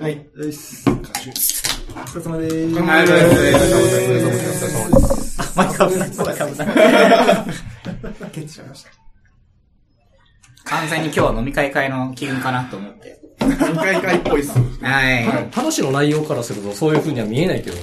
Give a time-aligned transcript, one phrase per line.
[0.00, 0.26] はい。
[0.36, 0.84] よし。
[0.86, 2.80] お疲れ様でーす。
[2.82, 3.20] はいお疲れ
[4.20, 4.40] 様で
[5.00, 5.40] す。
[5.40, 6.68] あ、マイク危ない、マイク危ない。
[8.32, 8.90] 蹴ってしまいました。
[10.64, 13.20] 完全に今日は飲み会回の機運かなと思って。
[13.40, 14.52] 飲み会回っぽいっす。
[14.82, 15.24] はい。
[15.52, 17.76] 話の内容からするとそういう風には見えないけど。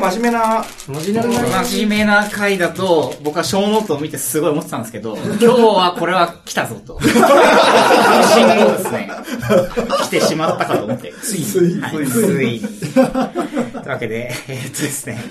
[0.00, 6.94] 真面目な、真面目な真面目な回だと、僕はショーノートを見てすごい思ってたんですけど、 今日はこれは来たぞと。
[6.94, 9.10] 確信をですね、
[10.02, 11.12] 来てしまったかと思って。
[11.22, 11.80] ついに。
[11.82, 12.60] はい、ついに。
[12.60, 12.68] と
[12.98, 15.22] いうわけで、えーっとですね、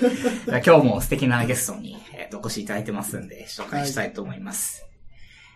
[0.46, 4.86] 今日も素敵なゲストに、えーお越しいただいてますんで、紹介したいと思います。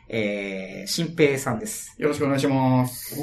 [0.09, 1.95] えー、新平さんです。
[1.99, 3.17] よろしくお願いします。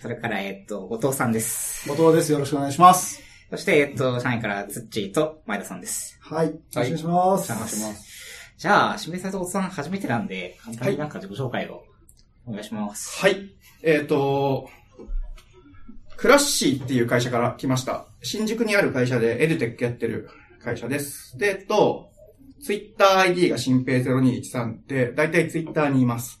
[0.00, 1.88] それから、えーっと、後藤さんです。
[1.88, 2.30] 後藤です。
[2.30, 3.33] よろしくお願いします。
[3.50, 6.18] そして、えーっと、社員からツッチーと前田さんです。
[6.20, 6.46] はい。
[6.48, 7.52] よろしくお願いします。
[7.52, 8.14] お願いします。
[8.56, 11.84] じゃあ、新平さんと後藤さん初めてなんで、簡単になんか自己紹介を
[12.46, 13.20] お願いします。
[13.20, 13.50] はい。
[13.82, 14.68] えっ、と、
[16.16, 18.06] クラッシーっていう会社から来ました。
[18.22, 20.30] 新宿にある会社でエデュテックやってる
[20.62, 21.36] 会社です。
[21.36, 22.10] で、えっと、
[22.62, 26.40] ツイッター ID が新平0213で、だいたいツイッターにいます。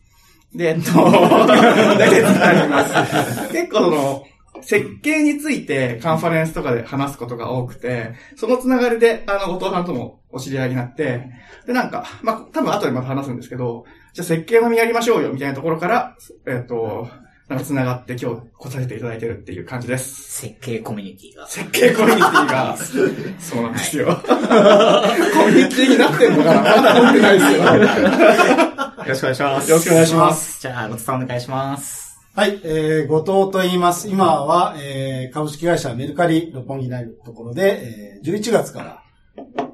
[0.54, 3.52] で、えっと、だいたいツイッターにいます。
[3.52, 4.26] 結構その、
[4.64, 11.30] 設計についてカンファレンスとかで話すことが多くて、そのつながりで、あの、後藤さんともお知り合いになって、
[11.66, 17.08] で、なんか、まあ、多分後でまた話すんですけど、じゃあ設計のみやりましょうよ、みたいなところから、えっ、と、
[17.48, 20.40] なんか繋がって今日来させていただいてるっていう感じです。
[20.40, 21.46] 設計コミュニティが。
[21.46, 22.76] 設計コミュニティが、
[23.38, 24.06] そうなんですよ。
[24.06, 26.62] コミュニティになってんのかな？
[26.62, 27.64] まだ思ってないですけど。
[27.64, 29.70] よろしくお願いします。
[29.70, 30.60] よろしくお願いします。
[30.62, 32.03] じゃあ、後藤さんお願いします。
[32.36, 34.08] はい、えー、後藤と言います。
[34.08, 39.02] 今は、えー、株式会社メルカリ六本木にあるところで、えー、11月から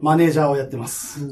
[0.03, 1.27] マネージャーをやってます。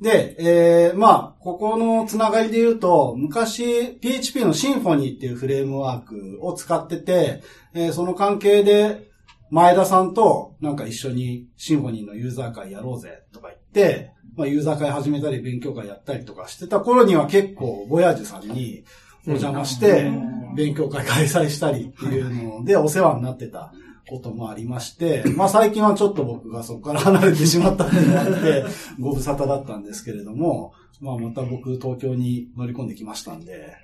[0.00, 9.08] で、えー、まあ、ここのつながりで言うと、昔 PHP のシンフォニーっていうフレームワークを使ってて、えー、その関係で
[9.50, 18.82] 前田さんとなんか一緒にシンフォニーのユーザー会やろうぜとか言って、まあ、ユーザー会始めたり勉強会やったりとかしてた頃には結構、ボヤージュさんに
[19.26, 20.10] お邪魔して、
[20.54, 23.72] 勉強会開催したりっていうのでお世話になってた
[24.08, 28.64] こともありまして、まあ最近はちょっと僕がそこから離れてしまったっていうのがあって、
[29.00, 33.74] ご無沙汰だったんですけれども、まあまた僕東京に乗り込んできましたんで、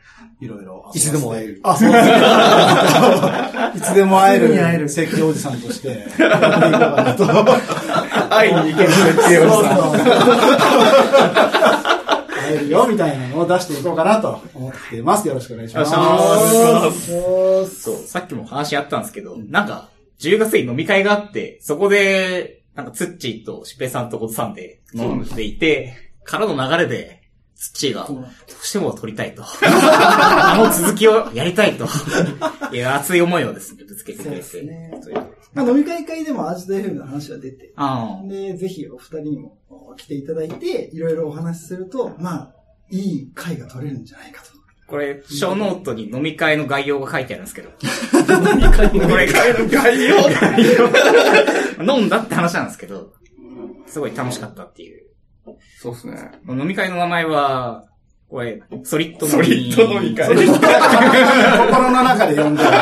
[0.40, 0.90] いろいろ。
[0.94, 2.12] いつでも会えるあ、そうですね。
[3.76, 6.06] いつでも会える設計おじさんとして。
[8.30, 9.90] 会いに行ける設計をさ。
[11.86, 11.99] 会
[12.54, 15.26] えるよみたいなのを出していこうかなと思っています。
[15.28, 15.92] よろしくお願いします。
[15.92, 17.80] よろしくお願いします。
[17.82, 19.88] そう、さっきも話あったんですけど、なんか、
[20.18, 25.94] 10月に飲み会があって、そこで、なんか、ツッチーとシペさんとコトさんで飲んでいて、
[26.24, 27.19] からの流れで、
[27.60, 29.44] ツッチーが、どうしても撮りたいと。
[29.62, 31.86] あの続きをやりたいと。
[32.72, 34.42] いや、熱い思いをですね、ぶつけてくれて。
[34.42, 34.90] そうですね
[35.52, 39.58] まあ、飲み会会でもアージド FM の話が出て、あで、ぜひお二人にも
[39.98, 42.54] 来ていただいて、いろいろお話しすると、まあ、
[42.88, 44.48] いい回が録れるんじゃないかと。
[44.86, 47.68] これ、ショーノートに飲み会の概要が書いてあるんですけど。
[47.68, 49.06] 飲み会の
[49.68, 50.16] 概要
[51.94, 53.12] 飲んだって話なんですけど、
[53.86, 55.09] すごい楽しかったっていう。
[55.78, 56.30] そうですね。
[56.48, 57.84] 飲み会の名前は、
[58.28, 60.28] これ、 SOLID SOLID 飲み会。
[60.28, 60.46] 心
[61.90, 62.70] の中で呼んでる。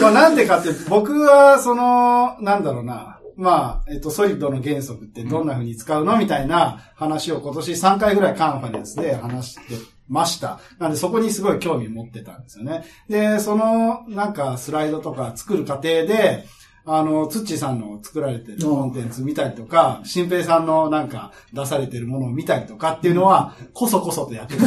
[0.00, 3.18] まあなんでかって、僕は、その、なんだろうな。
[3.36, 9.60] まあ、えっと、 SOLID の原則ってどんな風に使うのみたいな話を今年3回ぐらいカンファレンスで話して
[10.08, 10.58] ました。
[10.80, 12.84] なんでそこにすごい興味持ってたんですよね。
[13.08, 16.46] で、その、なんかスライドとか作る過程で、
[16.90, 24.64] あの、つっちさんの作られてるコンテンツ見たりとか、新平さんのなんか出されてるものを見たりとかっていうのは、こそこそとやってた。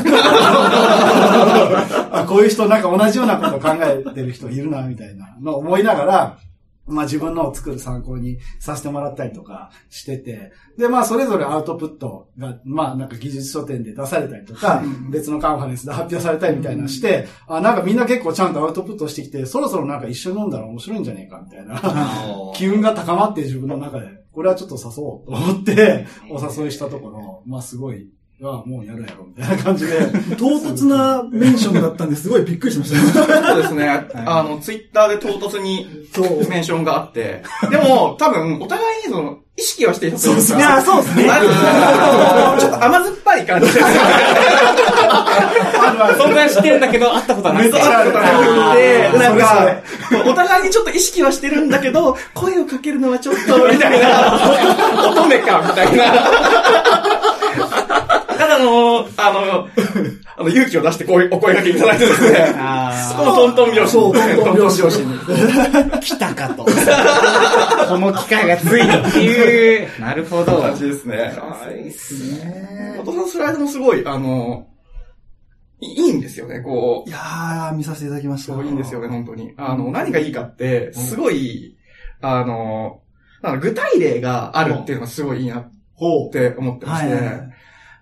[2.21, 6.37] あこういう人なんか同じようなこと考えてる人いるな、みたいなのを思いながら、
[6.87, 21.79] まあ自分のを作る参考にさせてもらったりとかしてて、でまあそれぞれアウトプットが、まあなんか技術書店で出されたりとか、別のカンファレンスで発表されたりみたいなして、あ、なんかみんな結構ちゃんとアウトプットしてきて、そろそろなんか一緒に飲んだら面白いんじゃねえかみたいな。
[22.55, 28.09] 機運が高まって自分の中で、これはちょっと誘おうと思って、お誘いしたところ、まあすごい、
[28.43, 29.99] あもうやるやろ、みたいな感じで。
[30.35, 33.37] 唐突なメンションだったんですごいびっくりしましたね。
[33.43, 34.07] そうですね。
[34.25, 36.49] あの、ツイッターで唐突にそう。
[36.49, 40.57] メンションがあって、でも、多分、お互いにその、意識はしていたというか。
[40.57, 41.29] いや、そうですね。
[42.59, 43.85] ちょっと甘酸っぱい感じですね。
[46.17, 47.63] 存在してるんだけど、会ったことはない。
[47.63, 48.25] 目指したことな
[49.19, 49.81] なんか、
[50.25, 54.33] お互いにちょっと意識はしてるんだけど、声をかけるのはちょっと、みたいな、
[55.11, 56.03] 乙女か、みたいな。
[58.61, 59.67] の、あの、
[60.37, 62.53] あの、勇気を出してこういうお声掛けいただいてですね。
[62.57, 63.91] あそこのトントン拍子。
[63.91, 65.99] そうトントン拍子に。
[66.01, 66.63] 来たかと。
[66.63, 66.71] こ
[67.97, 69.99] の機会がついにっていう。
[69.99, 70.61] なるほど。
[70.61, 71.17] 感じですね。
[71.17, 72.45] はいっすね。
[72.45, 74.67] ねお父さんスライドもすごい、あの、
[75.79, 77.11] いいいんですよね、こうい。
[77.11, 78.53] やー、見させていただきました。
[78.53, 79.53] そういいんですよね、本当に。
[79.57, 81.77] あの、何がいいかって、すごい、
[82.21, 83.01] あの、
[83.41, 85.71] なんか具体例があるっていうのがすごいいいなっ。
[86.31, 87.50] て思ってまして、はいはいはい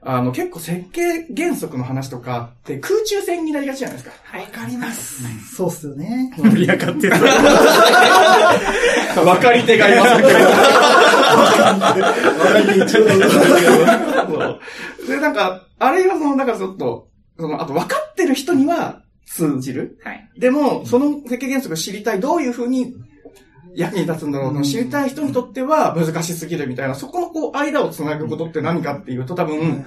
[0.02, 4.16] あの、結構設計原則の話とかって空中戦になりがちじゃないですか。
[4.38, 5.24] わわかります。
[5.56, 6.32] そうっすよね。
[6.38, 7.18] 盛り上がってる。
[9.16, 10.30] 分かり手がいますけど。
[12.88, 13.04] そう
[15.08, 20.00] で、なんか、あれがその、なんかちょっと、その、あと分かってる人には通じる。
[20.04, 20.30] はい。
[20.38, 22.94] でも、その設計原則を知りたい、どういうふうに
[23.76, 29.86] 役に立つんだろうと、知りたい人にとっては難しすぎるみたいな、そこのこう、間をつなぐことって何かっていうと、多分、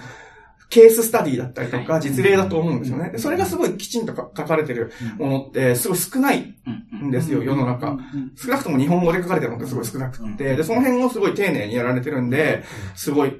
[0.72, 3.10] ケーススタディだったりとか、実例だと思うんですよね。
[3.10, 7.98] でそれがすごいきちんとか書かれてるものって、すごい少ないうんんですよ、世の中。
[8.36, 12.64] 少なくとも日本語で書かれてるのってすごい少なくて、で、その辺をすごい丁寧にやられてるんで、
[12.94, 13.32] すごい、い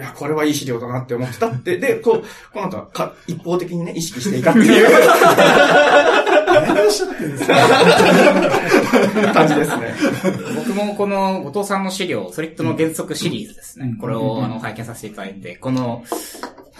[0.00, 4.88] や、これはいい資料だなって思ってたって、で、こう、こうなんかか、一方的にね、意識していたっていう
[6.78, 7.54] 何をおっしゃってるんですか
[9.34, 9.94] 感じですね。
[10.56, 13.96] 僕もこの後藤さんの資料、ソリッドの原則シリーズですね。
[14.00, 16.04] これをあの拝見させていただいて、この、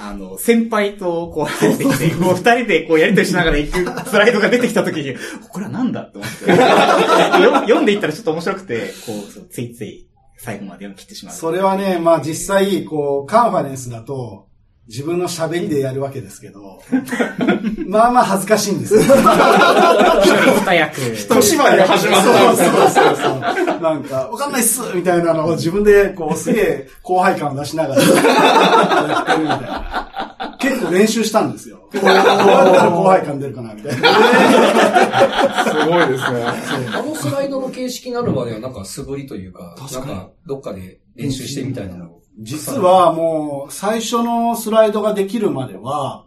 [0.01, 5.17] あの、先輩とこう出てきて、こう二人でこうやりとりしながら行くスライドが出てきた時に、
[5.51, 6.51] これはなんだって思って。
[7.43, 11.35] よ読んでいったらちょっと面白くて、こうついつい最後まで読み切ってしまう。
[11.35, 14.48] それはね、まあ実際、こう、カンファレンスだと、
[14.89, 16.81] 自分の喋りでやるわけですけど、
[17.87, 19.03] まあまあ恥ずかしいんですよ。
[19.03, 19.17] 一人
[20.65, 20.99] 二役。
[21.29, 22.73] 小芝居が始まったんですよ。
[22.73, 23.41] そうそうそう。
[23.83, 30.57] なんか、わかんないっすみたいなのを自分で、こう、すげえ、後輩感を出しながら、やってるみたいな。
[30.59, 31.87] 結構練習したんですよ。
[31.93, 32.35] こうやった
[32.85, 34.09] ら後輩感出るかな、みたいな。
[35.65, 36.45] すごいですね。
[36.95, 42.23] あのスライドの形式になるまではなんか素振りというか、なんかどっかで練習してみたいなのを。
[42.39, 46.25] 実はもう、最初のスライドができるまでは、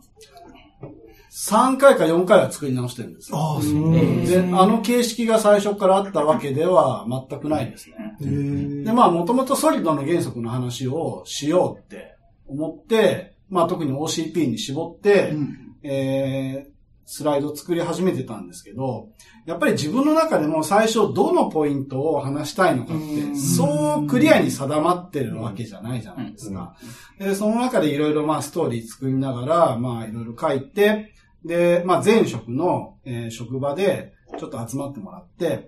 [1.32, 3.38] 3回か4回は作り直してるんですよ。
[3.38, 3.94] ああ、そう。
[3.94, 8.84] で、あの形式が最初からあったわけでは全くないですね。
[8.84, 12.16] で、まあ、もともとソリッドの原則の話をしようって
[12.48, 15.34] 思って、まあ、特に OCP に絞って、
[15.84, 16.72] えー、
[17.06, 19.10] スライドを作り始めてたんですけど、
[19.46, 26.76] やっぱり自分の中でも最初どのポイントを話したいのかって、そうクリアに定まってるわけじゃないじゃないですか。
[27.20, 31.14] で、その中でいろいろまあストーリー作りながら、まあいろいろ書いて、
[31.44, 35.68] で、まあ前職の、えー職場でちょっと集まってもらって、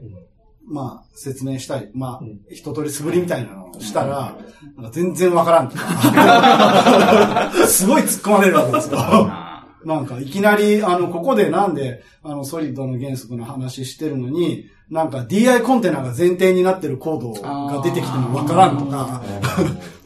[0.66, 4.38] まあ説明したり、まあ一通り素振りみたいなのをしたら、
[4.78, 9.43] なんか全然わからんとか、 すごい突っ込まれるわけですよ。
[9.86, 19.24] あなんか、いきなり、あの、ここでなんで、あの、ソリッドの原則の話してるのに、なんか DI コンテナが前提になってるコードが出てきてもわからんとか、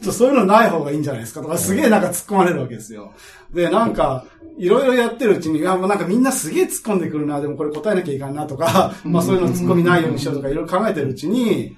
[0.10, 3.12] そういうのない方がいいんじゃないですかとか、すげえなんか突っ込まれるわけですよ。
[3.52, 4.24] で、なんか、
[4.56, 11.76] いろいろやってるうちに、あもうなんかみんなすげえ突っ込んでくるな、でもこれ答えなきゃいかんなとか、まあそういうの突っ込みないようにしようとかいろいろ考えてるうちに、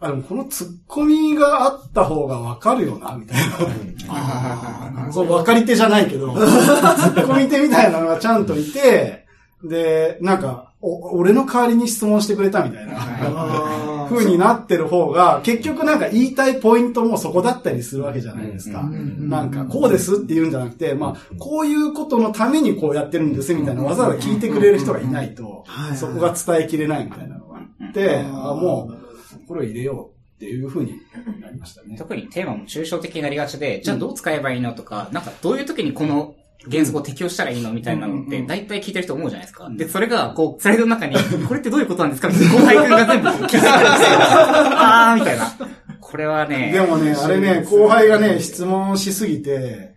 [0.00, 3.38] あ、でもこの突っ込みがあった方がわかるよな、みたい
[4.06, 5.08] な。
[5.12, 9.26] そう、分かり手じゃないけど、突っ込み手みたいなのがちゃんといて、
[9.64, 18.82] で、なんか、お俺の代わりに質問してくれたみたいな、あ風になってる方が、結局なんか言いたいポイントもそこだったりするわけじゃないですか。
[18.82, 28.97] なんか、こうですって言うんじゃなくて、まあ、こういうことのためにこうやってるんですみたいな、わざわざ聞いてくれる人がいないとはい、そこが伝えきれないみたいなのがあって、あもう、
[29.48, 30.92] これを入れようっていう風に
[31.40, 31.96] なりましたね。
[31.96, 36.34] 特にテーマも抽象的になりがちで、じゃあどう使えばいいのとか、なんかどういう時にこの
[36.70, 39.70] 原則を適用したらいいのみたいなのって、大体聞いてる人思うじゃないですか。
[39.70, 43.68] で、それが、こう、スライドの中に、これってどういうことなんですかみたいな後輩くんが全部気づいてるんですよ。
[44.74, 45.56] あー、みたいな。
[46.00, 49.94] これはね、でもね、あれね、後輩がね、質問しすぎて、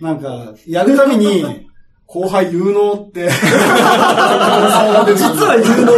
[0.00, 1.68] なんか、やるたびに、
[2.06, 3.34] 後輩有能って、実
[5.44, 5.92] は有能。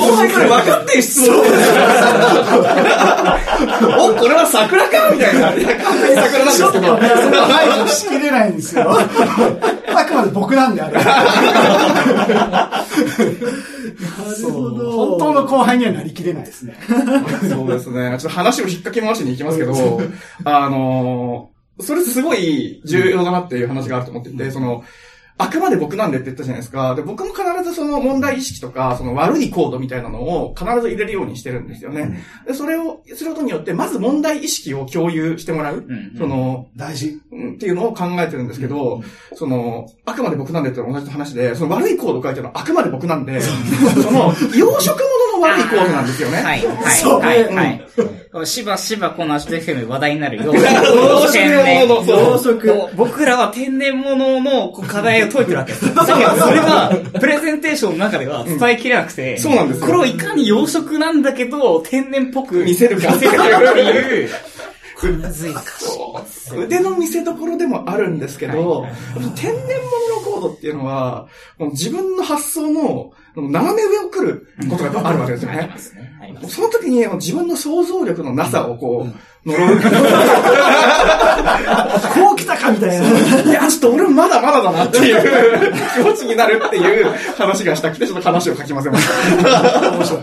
[0.00, 1.40] 後輩これ 分かってる質問
[3.98, 5.52] お、これは桜かみたいな。
[5.52, 6.82] いや、完全に桜なんですけど。
[6.82, 8.96] それは排除しきれないんですよ。
[9.94, 10.98] あくまで僕なんで、あれ。
[14.50, 16.76] 本当の後輩にはなりきれないですね。
[17.50, 18.16] そうですね。
[18.18, 20.00] ちょっと話を引っ掛け回しに行きますけど、
[20.44, 24.84] あのーそれすごい重要だなっていう話があると思ってて、その、
[25.38, 26.94] あくまで僕なんでって言ったじゃないですか。
[26.94, 32.22] で、僕も必ずその問題意識とか、その悪いコードみたいなのを必ず入れるようにしてるんですよね。
[32.46, 35.78] で、それをすることによって、まず問題意識を共有してもらう。
[35.78, 37.20] うんその、大事。
[37.32, 39.02] うんっていうのを考えてるんですけど、
[39.34, 46.42] その、あくまで僕なんでって同じ話で、その悪いコードを書いてるのはあくまで僕なんで、その、養殖物の悪いコードなんですよね。
[46.42, 46.74] はい、はい、
[47.20, 47.54] はい、
[48.34, 48.46] はい。
[48.46, 50.62] しばしばこのアジト FM 話題になるよう 養
[51.28, 52.06] 殖物
[52.66, 52.90] の。
[52.96, 55.86] 僕らは天然物の課題を解いてるわけです。
[55.94, 59.86] だけど、それが、プレゼンテーションの中では伝えきれなくて、そうなんですよ。
[59.86, 63.12] これをいかに養殖なんだけど、天然っぽく見せるか。
[63.12, 64.30] 見せるかっていう、
[65.02, 65.54] むずい
[66.56, 68.86] 腕の見せ所でもあるんですけど、
[69.34, 70.72] 天然物のコードっていう。
[70.72, 71.28] のは、
[71.72, 75.58] 自分の発想の斜め上を来ることがあるわけですよね。
[75.58, 76.12] ありますね。
[76.20, 76.48] あります。
[76.48, 79.12] その時に自分の想像力のなさをこう、
[79.44, 79.76] 呪う。
[82.14, 83.08] こう来たかみたいな。
[83.50, 88.92] いや、ちょっと俺まだまだだなっていう 気持ちになるっていう話がしたくて、ちょっと話を書きません。
[88.94, 89.02] 面
[90.04, 90.22] 白い。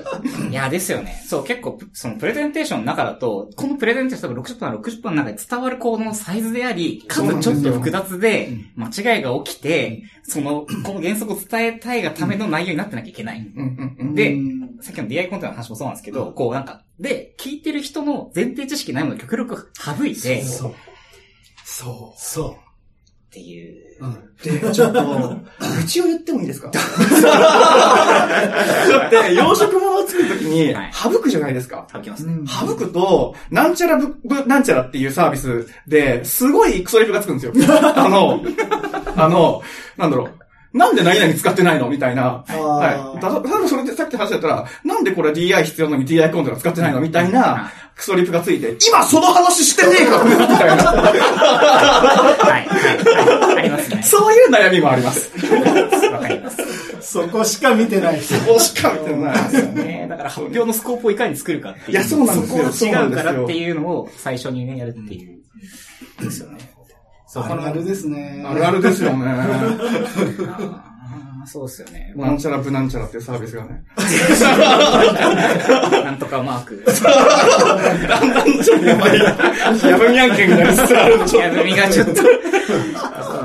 [0.51, 1.21] いや、ですよね。
[1.27, 13.45] そう、結構、そのプレゼンテーションの中だと、このプレゼンテーション多分60分なら60分の中で伝わるコードのサイズであり、かつちょっと複雑で、間違いが起きて、その、この原則を伝えたいがための内容になってなきゃいけない。
[14.15, 14.37] で、
[14.81, 20.73] さっきの DI コンテンツの話もそうなんですけど、こうなんか、で、聞いてる人の前提知識ないものを極力省いて、っそう。
[21.65, 22.57] そそ
[23.31, 23.75] ていう。
[24.01, 24.05] う。
[24.05, 24.11] うん。
[24.13, 24.33] う。
[24.43, 25.37] で、ちょっと、
[25.77, 26.71] 愚痴を言ってもいいですか？
[26.73, 26.79] だ
[29.07, 31.85] って、養殖物を作るときにはい、省くじゃないですか。
[31.93, 32.33] 省きますね。
[32.47, 37.53] 省くと、なんちゃらぶ、ぶ、なんちゃらっていうサービスで、すごいクソリフがつくんですよ。
[37.95, 38.41] あの、
[39.15, 39.61] あの、
[39.97, 40.31] なんだろう。
[40.71, 42.43] なんで何々使ってないのみたいな。
[42.47, 43.21] はい。
[43.21, 47.01] だ、ただそれでさっきの話だったら、なんでこれ DI 必要なのに DI コンテナ使ってないの？
[47.01, 50.83] みたいな、クソリプがついて、今その話してねえかみたいな。
[50.85, 52.67] はい。
[52.67, 53.57] はい。
[53.57, 54.03] ありますね。
[54.03, 55.31] そういう悩みもあります。
[56.11, 56.57] わかります。
[57.01, 58.35] そこしか見てない人。
[58.45, 59.75] こうしか見てない。
[59.75, 61.91] ねだから発表のスコープをいかに作るかっていう。
[61.91, 65.39] いやそうなんですよそこが違うからっていうのを最初にね、やるっていう。
[66.21, 66.59] ですよね。
[67.31, 68.43] そう、あるあるですね。
[68.43, 69.27] あるあるですよね。
[71.45, 72.11] そうですよね。
[72.15, 73.83] なんちゃらブなんちゃらっていうサービスがね。
[76.03, 76.83] なんとかマーク。
[78.07, 79.19] だんだんちょっとやばい。
[79.19, 79.35] や
[79.97, 81.19] ぶみ案件になりつつある
[81.57, 82.13] や、みがちょっと。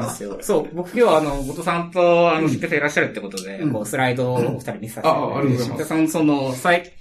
[0.09, 0.39] ですよ。
[0.43, 6.93] そう、僕今日はあの、後藤さんと、あの、知ってていらっしゃるってことで、こう、スライドをお二人見せさせてああありがとうございますでさん、その、最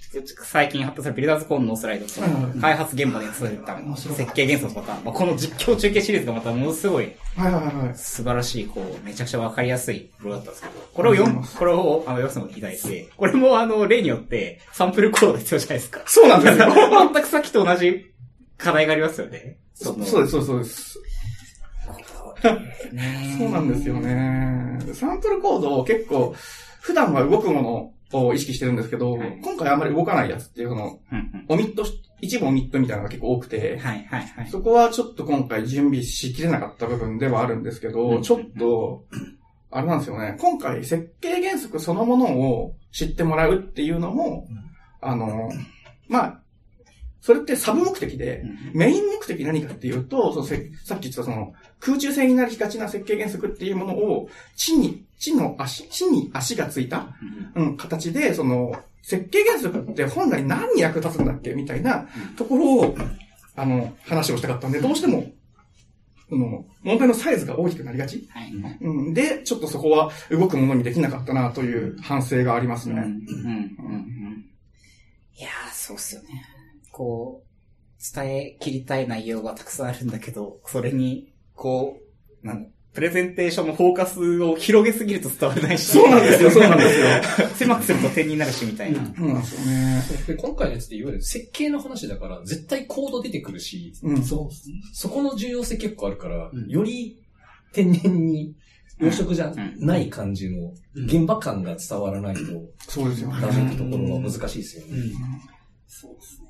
[0.44, 2.12] 最近発表されるビルダーズコンのスライドと、
[2.60, 7.94] 開発現場でそういった設計原則とか、まあこの実況中継シリーズがまたものすごいはいはいはい。
[7.96, 16.02] 素晴らしい、こう、めちゃくちゃわかりやすいプロだったんですけど、これを読む、これを、あの、読むのをいただいて、これもあの、例によって、サンプルコードが必要じゃないですか。
[16.06, 16.66] そうなんですよ。
[17.12, 18.06] 全くさっきと同じ
[18.56, 19.58] 課題がありますよね。
[19.74, 20.98] そのそうです、そうです、
[23.38, 24.78] そうなんですよね。
[24.92, 26.34] サンプルコードを結構、
[26.80, 34.48] 普段は動くものを意識してるんですけど、はい今回あんまり動かないやつっていう、その、うんうんオミットし、一部オミットみたいなのが結構多くて、はいはいはい。
[34.48, 39.04] そこはちょっと今回準備しきれなかった部分ではあるんですけど、うんちょっと、
[39.70, 40.36] あれなんですよね。
[40.40, 44.46] 今回設計原則そのものを知ってもらうっていうのも、
[45.00, 45.50] あの、
[46.08, 46.40] まあ、
[47.20, 57.08] それってサブ目的で、メイン目的何かっていうと、そのせさっき言ったその空中戦になりがちな設計原則っていうものを地に、地の足、地に足がついた、
[57.54, 62.96] うん、形で、その設計原則って本来何に役立つんだっけみたいなところを、
[63.54, 65.30] あの、話をしたかったんで、どうしても、
[66.30, 68.26] その、問題のサイズが大きくなりがち。
[68.30, 68.50] はい。
[68.80, 72.94] うん、で、ちょっとそこは動くものにできなかったなという反省がありますね。
[72.94, 74.46] うんうん。
[75.36, 76.28] いやー、そうっすよね。
[76.90, 81.98] こう、伝え切りたい内容がたくさんあるんだけど、それに、こ
[82.42, 85.90] う、なんプレゼンテーションのフォーカスを広げすぎると伝わらないし。
[85.90, 87.48] そうなんですよ、 そうなんですよ。
[87.56, 89.04] 狭くすると点になるし、みたいな。
[89.04, 90.02] そうなんですよね。
[90.28, 94.22] で今回のやつっていわゆる設計の話だから、絶対コード出てくるし、うん。
[94.22, 94.76] そうですね。
[94.92, 97.20] そこの重要性結構あるから、うんより
[97.72, 98.54] 天然に
[99.00, 102.42] 養殖じゃんない感じの現場感が伝わらないと
[102.88, 103.40] そうですよね。
[103.40, 105.02] ダメってところは難しいですよね。
[105.88, 106.44] そうですね。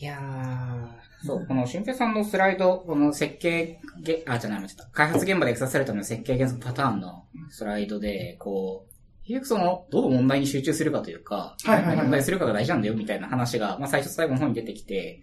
[0.00, 4.86] いやー、そう、この新平さんのスライド、この設計げ、あ、じゃない、間違った。
[4.92, 15.22] 開発現場でエクサされるための設計原則パターンのスライドで、こう、結局その、どう問題に集中するかというか、はいはいはい問題するかが大事なんだよみたいな話が、まあ最初最後の方に出てきて、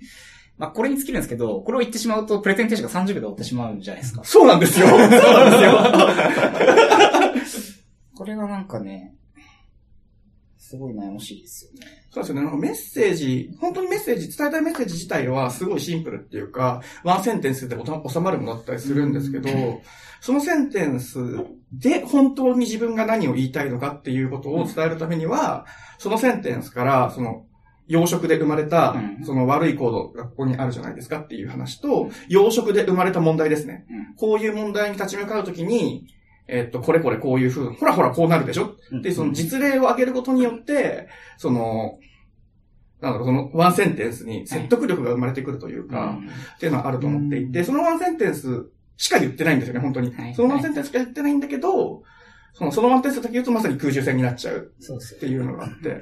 [0.57, 4.23] まあこれに尽きるんですけど、これを言ってしまうと、プレゼンテーションが30秒で終わってしまうんじゃないですか。
[4.23, 4.87] そうなんですよ。
[4.87, 5.71] そうなんですよ。
[8.15, 9.16] これはなんかね、
[10.67, 11.87] すごい悩ましいですよね。
[12.11, 12.41] そうですよね。
[12.41, 19.49] なんかメッセージ、本当にメッセージ、伝えたいメッセージ自体はすごいシンプルっていうか、ワンセンテンスで収まるものだったりするんですけど、
[20.19, 21.19] そのセンテンス
[21.71, 25.65] で本当に自分が何を言いたいのかっていうことを伝えるためには、
[25.99, 27.45] そのセンテンスから、その、
[27.87, 33.85] 養殖で生まれたう、んその悪い行動がここにあるじゃないですかっていう話と、養殖で生まれた問題ですね。
[33.89, 36.07] うんこういう問題に立ち向かうときに、
[36.47, 38.77] えっと、これこれこういう風、ほらほらこうなるでしょ？
[39.01, 41.99] で、その実例を挙げることによって、その、
[43.01, 46.17] なんだろう、そのワンセンテンスに説得力が生まれてくるというか、
[46.55, 50.13] っていうのはあると思っていて、そのワンセンテンスしか言ってないんですよね、本当に。
[50.13, 50.33] はい。
[50.33, 52.03] そのワンセンテンスしか言ってないんだけど、
[52.53, 55.97] その、そのワンセンテンスだけ言うとまさに空中戦になっちゃうっていうのがあって、うん。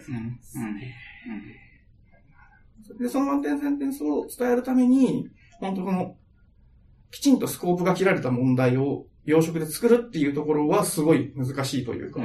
[2.94, 2.98] うん。
[3.00, 5.28] で、そのワンセンテンスを伝えるために、
[5.60, 6.16] 本当この、
[7.12, 12.22] きちんとスコープが切られた問題を養殖で作るっていうところはすごい難しいというか、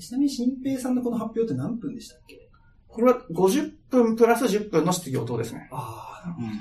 [0.00, 2.48] ちなみに新平さんのこの発表って何分でしたっけ？
[2.88, 5.68] これは50分プラス10分の質疑応答ですね。
[5.72, 6.44] ああ、うん。
[6.46, 6.52] 50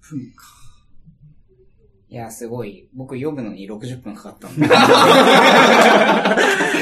[0.00, 0.44] 分か。
[2.08, 2.88] いや、すごい。
[2.94, 4.66] 僕読むのに60分かかったんで。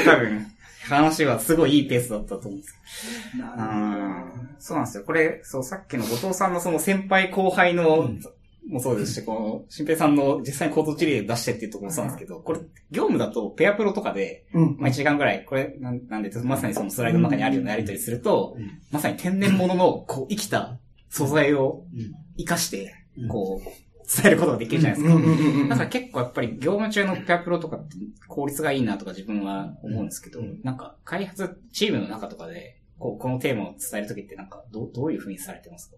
[0.05, 0.47] 多分、
[0.87, 2.73] 話はすごいいいペースだったと思うんです
[3.35, 3.43] けど。
[3.43, 5.03] うんそうなんですよ。
[5.03, 8.09] これ、そう、さっきの後藤さんのその先輩後輩の、
[8.69, 12.59] もそうですし、この、新平さんの実際に行動事例出してっていうところもそうなんですけど、これ、
[12.91, 14.77] 業務だとペアプロとかで、うん。
[14.79, 18.55] まあ1時間ぐらい、これ、なんなんで、まさにそのスライドの中にあるようなやりとりすると、
[18.91, 20.77] まさに天然物の、こう、生きた
[21.09, 21.83] 素材を
[22.37, 22.93] 活かして、
[23.27, 23.69] こう、
[24.21, 25.69] 伝えることができるじゃないですか。
[25.69, 27.95] だから結構やっぱり業務中のペアプロとかって
[28.27, 35.97] 効率がいいなとか自分は思うんですけど、なんか開発チームの中とかで、こう、このテーマを伝えるときってなんかどう、どういう風にされてますか？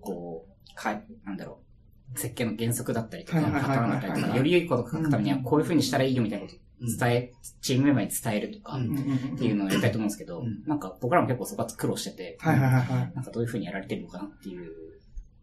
[0.00, 1.64] こう、かい、なんだろう。
[2.14, 6.60] 設計の原則だったりとか、パターンだったりとか、より良いことを書くためにはこういう風にしたらいいよみたいなことを
[6.98, 12.38] 伝え、チームメンバーに伝えるとか、っていうのをやりたいと思うんですけど、んなんか僕らも結構そこは苦労してて。
[12.42, 14.70] なんかどういう風にやられてるのかなっていう。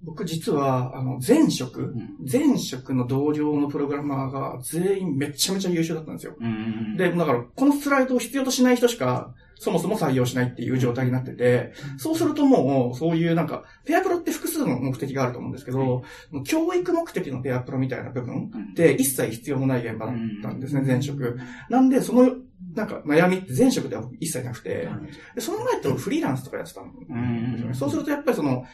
[0.03, 6.35] 僕実は、あの、前職、ん前職の同僚のプログラマーが全員めちゃめちゃ優秀だったんですよ。
[6.39, 16.03] うんで、だから、このスライドを必要としない人しか、そもそも採用しないっていう状態になってて、そうするともう、そういうなんか、ペアプロって複数の目的があると思うんですけど、
[16.45, 21.39] 教育目的のペアプロみたいな部分うんって一切必要のない現場だったんですね、うん前職。
[21.69, 22.35] なんで、その、
[22.75, 24.89] なんか悩みって前職では一切なくて、
[25.35, 27.73] でその前とフリーランスとかやってたんですようんね。
[27.73, 28.65] そうするとやっぱりその、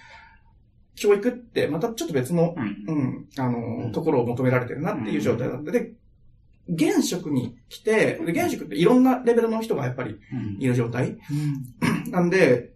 [0.95, 5.71] 教育ってまたちょっと別の、うんうん、あの、ところを求められてるなっていう状態だった。
[5.71, 5.93] で、
[6.67, 10.61] 現職に来て、で現職っていろんなレベルの人がやっぱりうん。
[10.61, 11.17] いる状態。
[12.09, 12.73] なんで、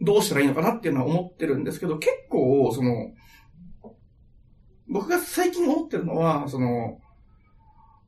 [0.00, 3.12] どうしたらいいのかなっていうのは思ってるんですけど、結構、その、
[4.88, 7.00] 僕が最近思ってるのは、その、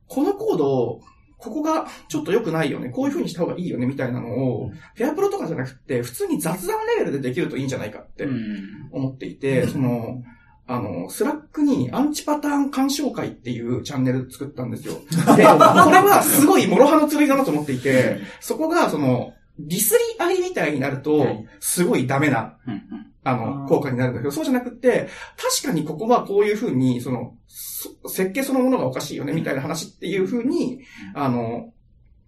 [0.07, 0.99] このコード、
[1.37, 8.89] ここがちょっと良くないよね、こういう風にした方がいいよね、みたいなのを、ペアプロとかじゃなくて、普通に雑談レベルでできるといいんじゃないかってうん。
[8.91, 10.21] 思っていて、その、
[10.67, 14.93] あの、スラックにアンチパターン鑑賞会っていうチャンネル作ったんですよ。
[15.11, 21.27] で、これはすごい諸刃の剣だなと思っていて、そこがその、ディスり合いみたいになると、
[21.59, 22.57] すごいダメな、
[23.23, 25.09] あの、効果になるんだけど、そうじゃなくって、
[25.61, 30.79] 確かにここはこういうふうに、その、そ設計そのものがおかしいよね、みたいな話っていうふうに、
[31.13, 31.73] あの、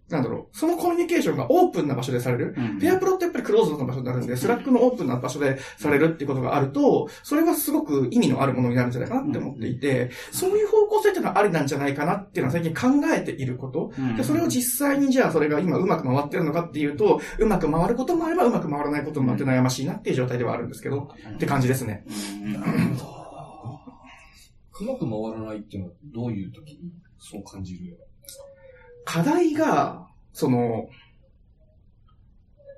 [0.10, 2.54] なんだろう、そのコミュニケーションがオープンな場所でされる。
[2.58, 2.80] うん。
[2.80, 13.94] ペアプロってやっぱりクローズドな場所になるんで、スラックのオープンな場所でされるっていうことがあると、それはすごく意味のあるものになるんじゃないかなって思っていて、そういう方向性っていうのはありなんじゃないかなっていうのは最近考えていること。
[13.98, 14.18] うん。
[14.18, 20.74] で、それを実際にじゃあそれが今うまく回ってるのかっていうと、うまく回ることもあればうまく回らないこともあって悩ましいなっていう状態ではあるん。
[20.74, 22.04] ですけど、って感じですね。
[22.44, 22.54] うん。
[24.82, 27.96] うまく回らないっていうのはどういう時にそう感じるよ
[29.06, 30.88] 課題が、その、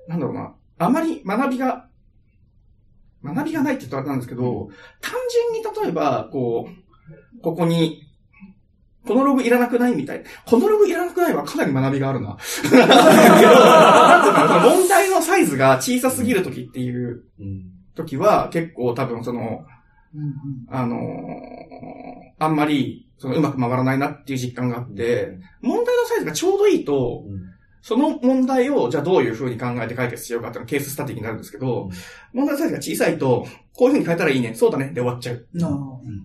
[0.08, 1.88] なんだろうな、あまり学びが、
[3.24, 4.70] 学びがないって言ったらあれなんですけど、
[5.02, 5.14] 単
[5.52, 6.70] 純に例えば、こ
[7.38, 8.02] う、ここに、
[9.08, 10.24] このログいらなくないみたい。
[10.46, 12.38] このログいらなくないはかなり学びがあるな。
[14.64, 17.72] 問題のサイズが小さすぎる時っていううん。
[17.96, 19.66] 時は、結構多分その、
[20.70, 21.00] あのー
[22.38, 27.24] あんまり、そのうまく回らないなっていう実感があって、問題のサイズがちょうどいいと、
[27.82, 31.90] その問題を、じゃあどういう風に考えて解決しようかっていうのはケーススタディになるんですけど、
[32.34, 35.48] 問題のサイズが小さいと、こういう風に変えたらいいね、そうだね、で終わっちゃう。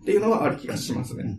[0.01, 1.37] っていうのはある気がしますね。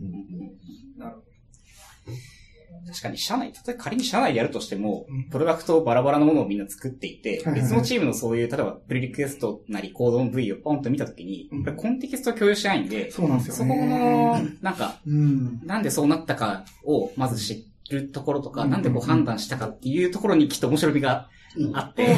[2.86, 15.60] 確かに社内、例えば仮に社内でやるとしてもうん、プロダクトをバラバラのものをみんな作っていて別のチームのそういう、例えばプリリクエストなりコードの V をポンと見たときに、コンテキストを共有しないんで、そうなんですよそこのね。、なんか、うん。
[15.64, 22.16] なんでそうなったかをまず知っるところとか、うんなんでこう判断したかっていうところにきっと面白みがうんあって、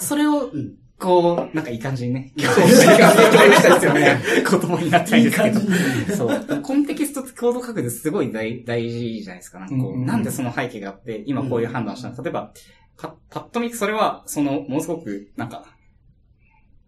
[0.00, 4.20] それをうん、こう、なんかいい感じにね、そう、いい感じに共有したいですよね。
[4.50, 5.64] 言葉になったんですけどいい
[6.08, 6.16] 感。
[6.16, 6.62] そう。
[6.62, 7.05] コンテキ
[7.36, 9.58] ストコード書くってすごい大大事じゃないですか。
[9.58, 12.52] なんかこう、なんでその背景があって、今こういう判断をしたの例えば、
[12.96, 15.66] パパッと見それは、その、ものすごく、なんか、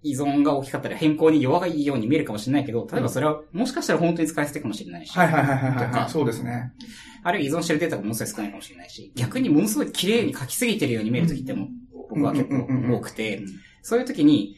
[0.03, 6.11] 依存が大きかったり変更に弱いように見えるかもしれないけど、例えばそれは、もしかしたら本当に使い捨てかもしれないし、はいはいはいはいはい。
[6.11, 6.73] そうですね。
[7.25, 11.69] あるいは依存してるデータがものすごい少ないかもしれないし、逆にものすごい綺麗に書きすぎてるように見えるときっても、
[12.09, 13.43] 僕は結構多くて、
[13.83, 14.57] そういうときに、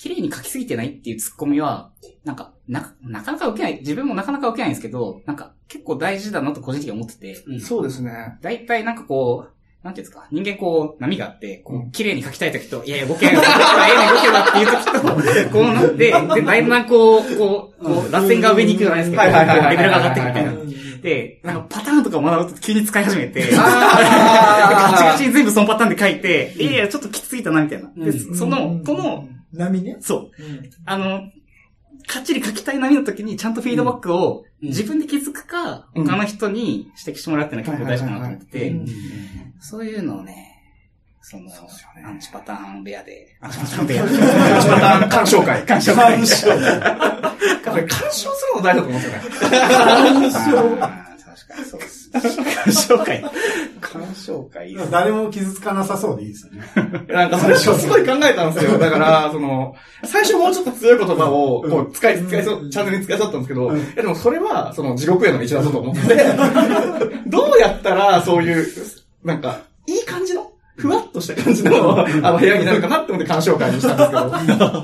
[0.00, 1.90] 綺麗に書きすぎてないっていうツッコミは、
[2.24, 7.60] なんか、な、なかなか受けない、自分もなかなか受けないんですけど、なんか、結構大事だなと個人的に思ってて、うん。
[7.60, 8.38] そうですね。
[8.40, 16.12] 大体なんかこう、なんていうんですか、人間こう、波があって、こう綺麗に書きたいときと、いやいや、動けない、動けない、ええね動けばっていうときと、こうなって、で、
[16.46, 19.64] だいぶなんかこう、こう、こう、螺旋が上に行くじゃないですけど、はいはいはいはい。
[19.64, 20.52] こうレベルが上がっていくみたいな。
[20.52, 21.00] うん。
[21.02, 27.90] で、なんかパターンとかを学ぶと急に使い始めて、 ガチガチに全部そのパターンで書いて、いやいや、ちょっときつすぎたな、みたいな。
[27.96, 28.36] で、うん。
[28.36, 29.96] その、この、、波ね。
[30.00, 30.70] そう、うん。
[30.84, 31.22] あの、
[32.06, 34.68] かっちり書きたい波の時にちゃんとフィードバックをうん。
[34.68, 36.06] 自分で気づくか、うん。
[36.06, 38.86] 他の人に指摘してもらうっていうのは結構大事かなと思ってて、うん。
[39.60, 40.50] そういうのをね、
[41.22, 41.68] その、そね。
[42.04, 44.04] アンチパターン部屋で、アンチパターン部屋。
[44.04, 45.62] で、パターン鑑賞会。
[45.64, 46.46] 鑑賞鑑賞。
[46.48, 46.56] こ
[47.76, 50.80] れ鑑賞するの大事だと思うんですよね。
[50.80, 52.10] あー確かにそうです。
[52.10, 53.24] 鑑賞会。
[53.80, 54.76] 鑑賞会。
[54.90, 56.62] 誰も傷つかなさそうでいいですよね。
[57.08, 58.78] なんか最初すごい考えたんですよ。
[58.78, 66.16] だから、その、最初もうちょっと強い言葉を、こう、使い、使いそう、チャンネルに使いそうだったんですけど、うんいやでもそれは、その、地獄への道だぞと思って、
[67.26, 68.66] どうやったら、そういう、
[69.24, 70.49] なんか、いい感じの、
[70.80, 74.82] ふわっとした感じの、あの、部屋になるかなって思って鑑賞会にしたんですけど、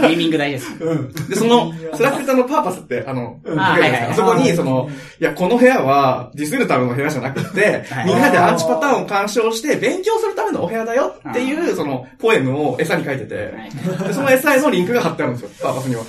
[0.00, 0.84] ネーミング大事です。
[0.84, 1.12] うん。
[1.12, 3.40] で、その、 Slack さんの purpose って、あの、
[4.16, 13.54] そこに、その、いや、この部屋は、ディスるための部屋じゃなくてはい、みんなでアンチパターンを鑑賞して、勉強するためのお部屋だよっていう、その、ポエムを餌に書いてて、
[14.06, 16.02] でその餌へのリンクが貼ってあるんですよ、 purpose には。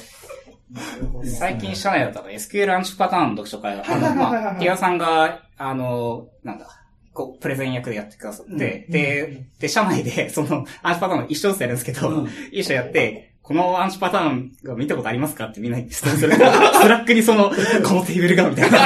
[1.24, 4.44] 最近社内だったら SQL アンチパターン読書会が、あの、はいはいはいはい。
[4.44, 6.68] まあ、ティアさんが、あの、なんだ、
[7.14, 12.30] こう、プレゼン役でやってくださって、で、で、社内で、その、アンチパターンを一章ずつやるんですけど、うん。
[12.52, 17.56] 一章やって、このアンチパターンが見たことありますかってみんなに質問すると、 Slack にその、こ
[17.96, 18.80] のテーブルが、みたいな。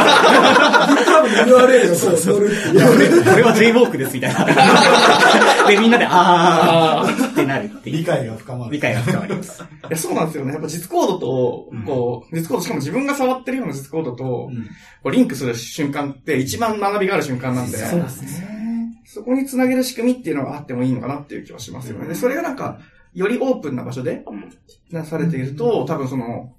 [1.05, 5.67] 多分 URL がそう載るっていや、これ、これは Jaywalk です、みたいな。
[5.67, 7.97] で、みんなで、あーってなるっていう。
[7.97, 8.71] 理解が深まる。
[8.71, 9.61] 理解が深まります。
[9.61, 10.53] いや、そうなんですよね。
[10.53, 14.67] やっぱ実コードとうん、こう、実コード、しかも自分が触ってるような実コードと、うん
[15.03, 18.57] こうリンクする瞬間って一番学びがある瞬間なんで、そうですね。
[19.05, 22.07] そこにつなげる仕組みっていうのがあってもいいのかなっていう気はしますよね。
[22.07, 22.79] で、それがなんか、
[23.17, 24.49] よりオープンな場所でうん
[24.91, 26.55] なされていると、多分その、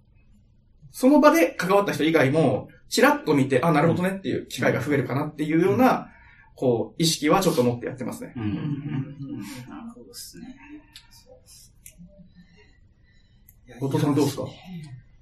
[0.90, 6.08] その場で関わった人以外も、チラッと見て、あ、なるほどねっていう機会が増えるかなっていうような、
[6.56, 8.32] こう、意識はちょっと持ってやってますね。
[8.36, 8.42] うん。
[8.42, 8.50] うん。
[8.50, 10.56] なるほどですね。
[13.80, 14.14] 後藤さん。
[14.14, 14.44] どうですか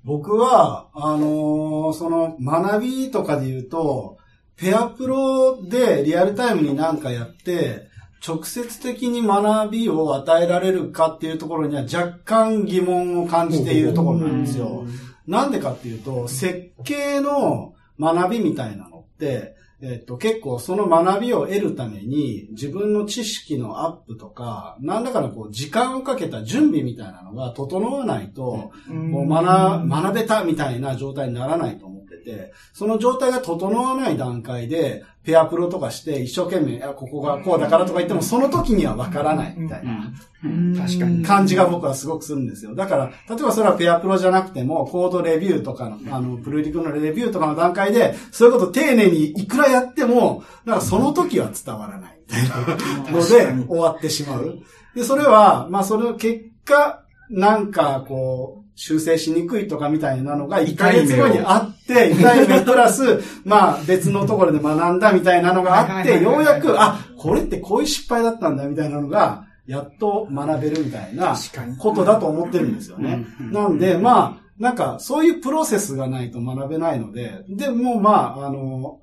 [0.05, 4.18] 僕は、あのーその、学びとかで言うと、
[4.57, 6.99] ペアプロでリアルタイムになん。
[6.99, 7.88] かやって、
[8.26, 14.85] 直接的に学びを与えられるかっていうところには若干疑問を感じているところなんですよ。
[15.26, 31.95] なんでかっていうと、設計の学びみたいなのって、えっと、結構その学びを得るために自分の知識のアップとか、なんだかのこう時間をかけた準備みたいなのが整わないと、もう学、学べたみたいな状態にならないと思
[32.72, 40.12] その状態が整わない段階で、ペアプロとかして一生懸命、いや、ここがこうだからとか言っても、その時にはわからないみたいな。
[40.78, 41.24] 確かに。
[41.24, 42.74] 感じが僕はすごくするんですよ。
[42.74, 54.60] だから、例えばそれはペアプロじゃなくても、コードレビューとかの、あの、プルリクのレビューとかの段階で、そういうこと丁寧にいくらやっても、なんかその時は伝わらないみたいなので、終わってしまう。
[54.94, 71.34] で、それは、まあその結果、なんかこう、修正しにくいとかみたいなのが1ヶ月後にあって、痛い目プラス、 まあ別のところで学んだみたいなのがあって、ようやく、あ、これってこういう失敗だったんだみたいなのが、やっと学べるみたいな
[71.78, 73.26] ことだと思ってるんですよね。
[73.40, 79.00] うんなんで、まあ、なんか、そういうプロセスがないと学べないので、でもまあ、あの、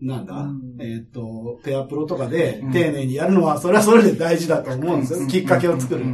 [0.00, 5.18] なんだ、うんえっ、と、ペアプロとかでうん丁寧にやるのは、それはそれで大事だと思うんですよ。
[5.20, 6.04] うんきっかけを作る。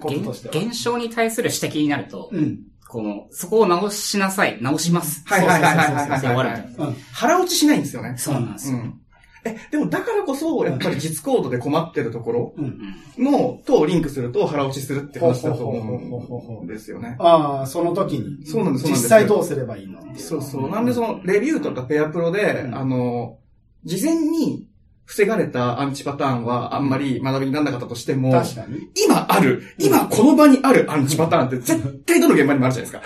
[0.00, 2.60] こととしては現象に対する指摘になると、うん。
[2.88, 5.22] この、そこを直しなさい、直します。
[5.26, 6.94] はいはいはいはいはいはい。
[7.12, 8.14] 腹落ちしないんですよね。
[8.16, 8.78] そうなんですよ。
[8.78, 9.00] うん。
[9.48, 12.78] え、でもだからこそ、やっぱり実コードで困ってるところうん。
[13.18, 17.16] の、とリンクすると腹落ちするって話だと思うんですよね。
[17.18, 18.46] ああ、その時に。
[18.46, 20.70] そうなんです実際どうすればいいのそうそう。
[20.70, 23.38] なんでその、レビューとかペアプロで、うんあの、
[23.84, 24.68] 事前に
[25.08, 28.90] 防がれたアンチパターンはあんまり学びにならなかったとしても、確かに。
[29.06, 32.98] 今ある、今この場にあるアンチパターンって絶対どの現場にもあるじゃないですか。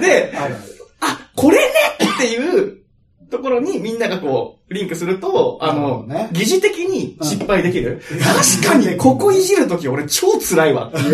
[0.00, 0.32] で、
[1.00, 1.64] あ、これね
[2.14, 2.79] っていう
[3.30, 8.02] ところにみんながこう、リンクすると、あの、ね疑似的に失敗できる。
[8.62, 11.06] 確かに、ここいじるとき俺超辛いわっていう。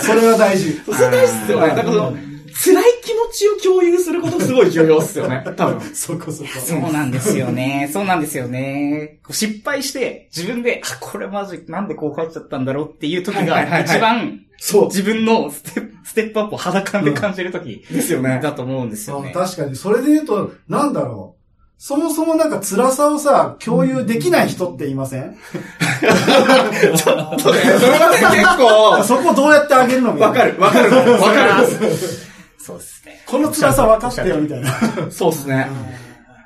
[0.00, 0.72] それは大事。
[0.84, 1.68] それ大事っすよね。
[1.68, 2.14] だからその、
[2.62, 5.42] 辛い気持ちを共有することすごい重要っすよね。
[5.56, 5.80] 多分。
[5.94, 6.50] そこそこ。
[6.60, 7.88] そうなんですよね。
[7.90, 9.18] そうなんですよね。
[9.30, 14.84] 失敗して、自分で、あ、これマジ、なんでこう書いちゃったんだろうっていう時が、一番、そう。
[14.86, 18.40] 自分のステップ、ステップアップを肌感で感じる時ですよね。
[18.42, 19.32] だと思うんですよね。
[19.32, 19.76] 確かに。
[19.76, 21.40] それで言うと、なんだろう。
[21.82, 25.34] そもそもなんか辛さをさ、共有できない人って言いません？
[25.34, 27.32] そうね。
[27.40, 30.18] それはね、結構、 そこどうやってあげるの。
[30.18, 31.66] わかる、わかる、わかる。
[32.62, 33.22] そうですね。
[33.26, 34.70] この辛さ分かってよ、みたいな。
[35.10, 35.70] そうですね。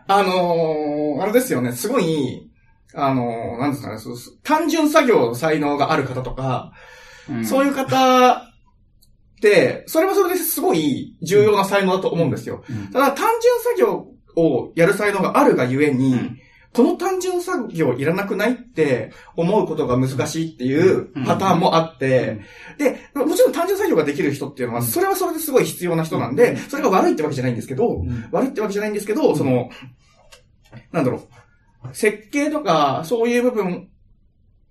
[0.07, 2.49] あのー、あれですよね、すごい、
[2.95, 6.71] あのー、なんですかね、そう単純作業の才能がある方とか、
[7.45, 8.54] そういいう方
[9.87, 12.65] それはそれですごい重要な才能だと思うんですよ。
[12.69, 12.89] うん。
[12.89, 16.39] ただ単純作業をやる才能があるがゆえに、うん。
[16.75, 22.41] この単純作業いらなくないって思うことが難しいっていうパターンもあって、
[22.79, 29.71] で、もちろん単純作業ができる人っていうのは、それはそれですごい必要な人なんで、それが悪いってわけじゃないんですけど、悪いってわけじゃないんですけど、その、
[30.91, 33.89] なんだろう、設計とか、そういう部分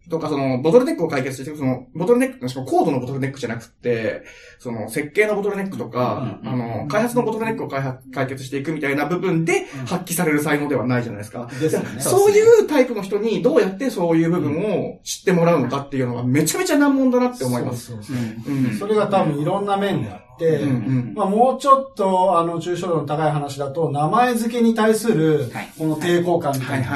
[0.09, 4.23] とか、その、ボトルネックを解決していく、その、ボトルネック、しかもコードのボトルネックじゃなくて、
[4.59, 11.49] その、設計のボトルネックとか、うんあの、開発のボトルネックを開発解決していくみたいな部分で発揮される才能ではないじゃないですか。
[11.59, 12.01] ですよね。
[12.01, 17.87] そういうタイプの人にどうやってそういう部分を知ってもらうのかっていうのがめちゃめちゃ難問だなって思います。
[17.91, 18.15] そうそう
[18.47, 18.65] うん。
[18.65, 18.77] うん。
[18.77, 20.32] それが多分いろんな面であって、
[20.63, 20.73] うんう
[21.11, 26.87] んまあもうちょっと、あの、抽象度の高い話だと、名前付けに対するはい、この抵抗感みたいな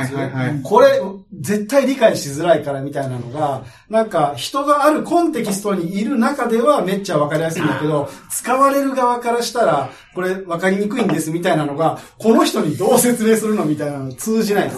[0.63, 1.02] これ、
[1.39, 14.78] 絶対理解しづらいからみたいなのが、なんか、人があるコンテキストにいる中ではめっちゃわかりやすいんだけど、使われる側からしたら、これわかりにくいんですみたいなのが、この人にどう説明するのみたいなの通じないです。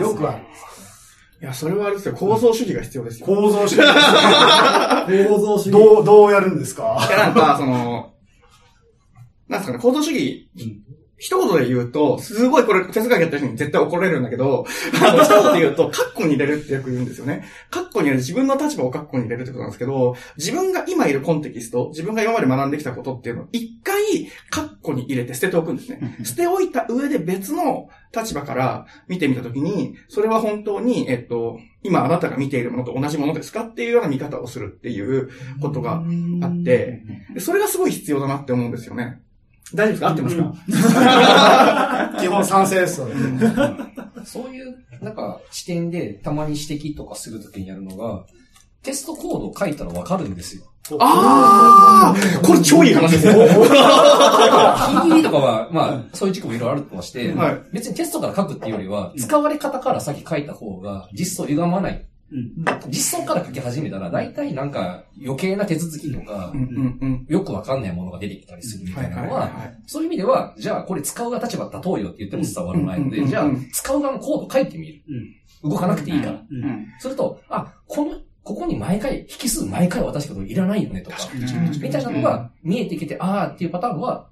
[0.00, 0.42] よくある。
[1.42, 2.14] いや、それはあれですよ。
[2.14, 3.26] 構造主義が必要ですよ。
[3.26, 3.78] 構造主義。
[5.28, 5.70] 構造主義。
[5.72, 6.96] どう、どうやるんですか？
[7.08, 8.12] いや、なんか、その、
[9.48, 10.48] なんですかね、構造主義、
[11.22, 14.66] 一言で言うと、すごいこれ、哲学やった人に絶対怒られるんだけど、
[15.06, 17.44] あの一言で言うと、カッコに入れるってよく言うんですよね。
[17.70, 24.02] カッコに入れる、自分の立場をカッコに入れるってことなんですけど、自分が今いるコンテキスト、自分が今まで学んできたことっていうのを、一回、
[24.50, 26.18] カッコに入れて捨てておくんですね。
[26.24, 35.30] 捨ておいた上で別の立場から見てみたときに、それは本当に、えっと、今あなたが見ているものと同じものですかっていうような見方をするっていう
[35.60, 36.02] ことが
[36.42, 39.20] あって、でそれがすごい必要だなって思うんですよね。
[39.74, 40.08] 大丈夫ですか？
[40.08, 40.54] 合ってますか、
[42.20, 48.24] 基本賛成です、そういう、なんか、視点でたまに指摘とかするときにやるのが、
[48.82, 50.64] テストコードを書いたらわかるんですよ。
[50.98, 53.34] ああこれ超いい話ですよ。
[53.34, 57.60] PDD とかは、まあ、そういう軸もいろいろあるとして、はい。
[57.72, 62.04] 別にテストから書くっていうよりは、使われ方から先書いた方が実装歪まない。
[62.88, 66.52] 実装から書き始めたら、大体なんか余計な手続きとか。
[67.28, 69.50] よくわかんないものが出てきたりするみたいなのは
[69.86, 75.02] そういう意味では、じゃあこれ使う側立場立とうよって言っても伝わらないので、じゃあ使う側のコード書いてみる。
[75.62, 76.42] 動かなくていいから。
[76.50, 76.86] うん。
[76.98, 81.16] すると、あ、この、ここに毎回、引数毎回渡したこといらないよねとか、
[81.80, 84.28] みたいなのが見えてきて、あーっていうパターンは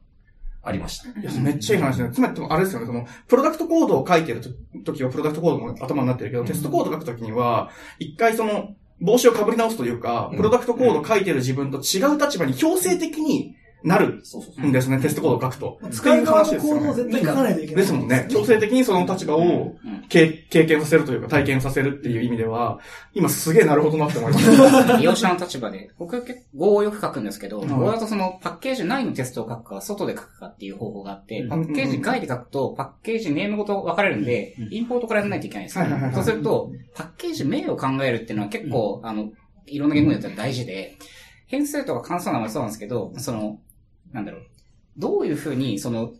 [0.62, 1.08] ありました。
[1.20, 2.12] いや、めっちゃいい話だね。
[2.12, 4.40] つまり、あれですよね、その、プロダクトコードを書いてる
[4.84, 14.22] ときは、プロダクトコードも頭になってるけど、テストコード書くときには、一回その、帽子をかぶり直すというか、うんプロダクトコード書いてる自分と違う立場に強制的になる。
[14.64, 15.78] んですね、テストコードを書くと。
[15.90, 17.76] 使い側の行動を絶対書かないといけない。
[17.76, 18.26] ですもんね。
[18.30, 19.42] 強制的にその立場をう
[19.88, 20.04] ん。
[20.08, 22.80] 経経験させるというか、体験させるっていう意味では、
[23.14, 24.96] 今すげえなるほどなって思いました。
[24.96, 35.84] 利用者の立場で、僕結構 Go をよく書くんですけど、ん Go だとそのパッケージ内のテストを書くか、外で書くかっていう方法があって、パッケージ外で書くと、パッケージネームごと分かれるんで、インポートからやらないといけないんですよ。
[36.14, 39.30] そうすると、パッケージ名を考えるっていうのは結構、あの、
[39.66, 40.96] いろんな言語によっては大事で、
[41.46, 43.58] 変数とか関数名前そうなんですけど、その、
[44.12, 44.42] なんだろう、
[44.96, 46.12] どういうふうに、その、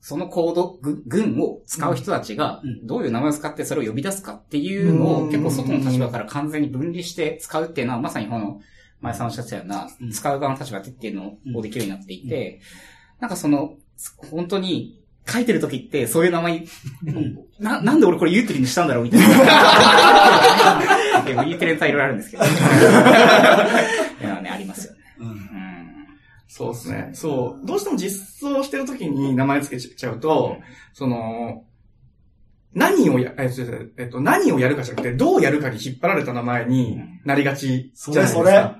[0.00, 8.60] そのコード、ぐ群を使う人たちが、どういう名前を使ってそれを呼び出すかっていうのうんを結構外の立場から完全に分離して使うっていうのは、まさにこの、
[9.00, 12.60] 前さんおっしゃってたような、使う側の立場でっていうのをできるようになっていて、
[13.20, 13.76] なんかその、
[14.30, 16.64] 本当に、書いてる時って、そういう名前、
[17.60, 19.26] な、なんで俺これユーティリにしたんだろうみたいな。
[21.24, 22.44] でもユーティリのタイいろいろあるんですけど。
[22.48, 22.48] い
[24.24, 24.91] やね、ありますよ。
[26.62, 27.10] そうですね。
[27.14, 27.66] そう。
[27.66, 30.56] どうしても実装してるときに名前つけちゃうと、
[30.92, 31.64] その、
[32.74, 33.62] 何をや、えっと、
[33.98, 38.40] えっと、何をやるかじゃなくて、どうやるかに引っ張られた名前になりがちじゃないですか。
[38.40, 38.74] それそれ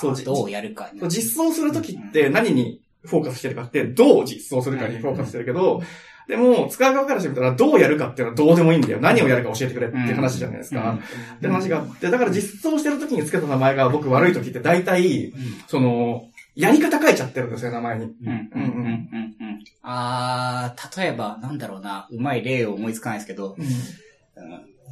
[0.00, 1.00] そうじどうやるかに。
[1.08, 5.82] 実装するときって何にフォーカスしてるかって、どう実装するかにフォーカスしてるけど、
[6.28, 9.00] でも、使う側からしてみたら、どうやるかっていうのはどうでもいいんだよ。
[9.00, 10.98] 何をやるか教えてくれって話じゃないですか。
[11.36, 15.32] って話があって、だから実装してるときにつけた名前が僕悪いときって大体、
[15.66, 18.04] その、やり方書いちゃってるんですよ、名前に。
[18.04, 19.64] うんうんうんうんうん。
[19.82, 23.66] あー、例えば、なんだろうな、うまい例を思いつかないですけど、うん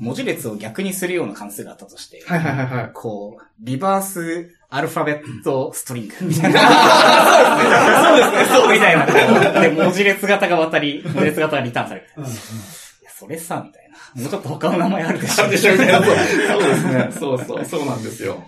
[0.00, 2.90] 文字列を逆にするような関数があったとして、はいはいはいはい。
[2.92, 6.60] こう、リバースアルファベットストリングみたいな。
[8.08, 8.96] そうですね、そうみたい
[9.52, 9.60] な。
[9.60, 12.06] で、文字列型が渡り、文字列型がリターンされる。
[12.16, 14.22] うんうんいや、それさ、みたいな。
[14.22, 15.44] もうちょっと他の名前あるでしょ。
[15.44, 16.02] あるでしょみたいな。
[16.02, 17.08] そうですね。
[17.12, 18.44] そうそう、そうなんですよ。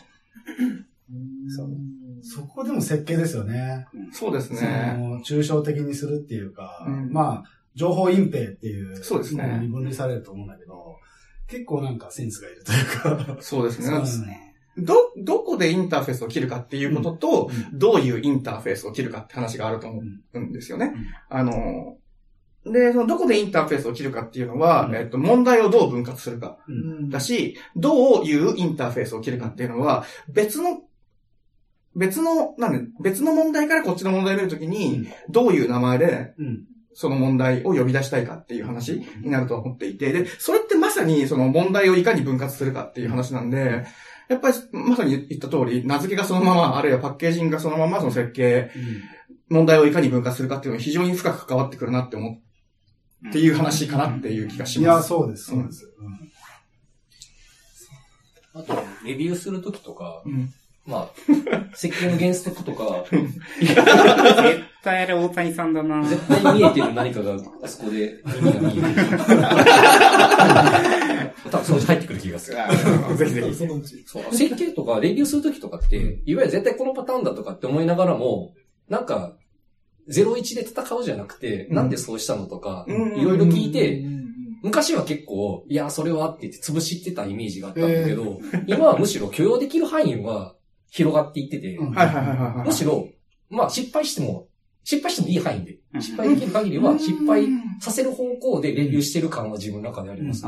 [2.22, 3.86] そこでも設計ですよね。
[4.12, 4.96] そうですそね。
[4.98, 10.98] の抽象的にするっていうか、うんまあ、情報隠蔽っていうそうですねに分類されると思うんだけど、
[11.46, 13.36] 結構なんかセンスがいるというか。
[13.40, 14.00] そうですねそう。
[14.00, 14.47] ですね。
[14.78, 20.02] ど、どこでインターフェースを切るかっていうことと、どういうインターフェースを切るかって話があると思
[20.34, 20.94] うんですよね。
[21.28, 21.96] あの、
[22.64, 24.96] で、そのどこでインターフェースを切るかっていうのは、うん。
[24.96, 27.10] えっと、問題をどう分割するかうん。
[27.10, 30.82] だし、どういうインターフェースを切るかっていうのは、別の、
[31.96, 36.64] 別の、なんで、別の問題からこっちの問題を見るときに、どういう名前で、うん。
[36.94, 43.86] その問題を呼び出したいかっていう話になると思っていて、で、それってまさにその問題をいかに分割するかっていう話なんで、
[44.28, 48.70] やっぱりまさに言った通り、名付けがそのまま、あるいはパッケージングがそのままその設計、
[49.48, 52.40] 問題をいかに分割するかっていうのは非常に深く関わってくるなって思
[53.24, 55.08] う、っていう話かなっていう気がしいや、ます。
[55.08, 55.90] そうです、そうです。
[58.54, 60.52] あと、レビューするときとか、うん
[60.88, 61.08] まあ、
[61.74, 63.34] 設計の原則とか、絶
[64.82, 68.86] 対あれ大谷さんだな絶対見えてる何かが、あそこで耳が見えてる。
[71.48, 72.56] 多分そのうち入ってくる気がする。
[73.16, 73.54] ぜひぜひ。
[73.54, 74.04] そのうち。
[74.06, 78.54] そう設計とかレビューするときとかって、いわゆる絶対このパターンだとかって思いながらも、
[78.88, 79.36] なんか、
[80.08, 84.04] 01で戦うじゃなくて、うんなんでそうしたのとか、うんいろいろ聞いて、
[84.62, 90.56] 昔は結構、いや、それはって言って潰してたイメージがあったんだけど、今はむしろ許容できる範囲は
[90.90, 91.78] 広がっていってて。
[92.64, 93.08] むしろ、
[93.50, 94.48] まあ失敗しても、
[94.84, 97.46] 失敗してもいい範囲で、うん失敗できる限りは失敗
[97.80, 100.44] させる方向でレビューしてる感は自分の中であります。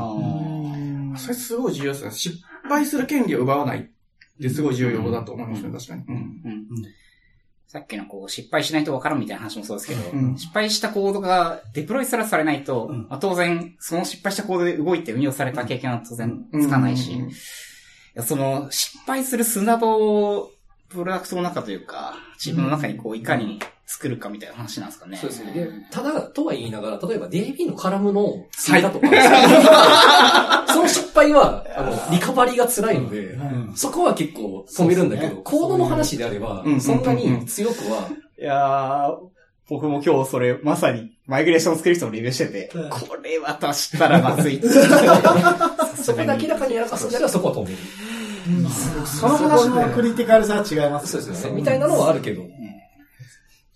[1.17, 2.11] それすごい重要ですね。
[2.11, 6.03] 失敗する権利を奪わないってすごい重要だと思いますね、確かに。
[6.07, 6.15] うん。
[6.15, 6.67] うん。
[7.67, 10.37] さっきのこう、失敗しないとわからんみたいな話もそうですけど、うん。
[10.37, 13.07] 失敗したコードがデプロイすらされないと、うん。
[13.09, 17.29] まあ、当然、その失敗したコードで動いて運用された経験は当然つかないし、うん。
[17.29, 17.33] い
[18.15, 20.51] やその、失敗する砂場を、
[20.89, 23.59] プロダクトの中というか、自分の中にこう、いかに
[23.91, 25.17] 作るかみたいな話なんですかね。
[25.17, 25.51] そうですね。
[25.51, 29.07] で、ただ、とは言いながら、例えば DB のカラムの追加とか、
[30.73, 38.07] その失敗は、あの、リカバリーが辛いので、うんそこは結構止めるんだけど、ねコードの話であればうん、そんなに強くは、
[38.39, 39.17] いやー、
[39.67, 44.61] 僕も今日それ、まさに、マイグレーションスクリプトのレビューしてて、うんこれ渡したらまずい。
[46.01, 47.77] そこで明らかにやらかすんであればそこは止める。
[49.05, 51.07] そのそ話でこのクリティカルさは違います。
[51.07, 51.57] そうですよね。
[51.57, 52.43] みたいなのはあるけど。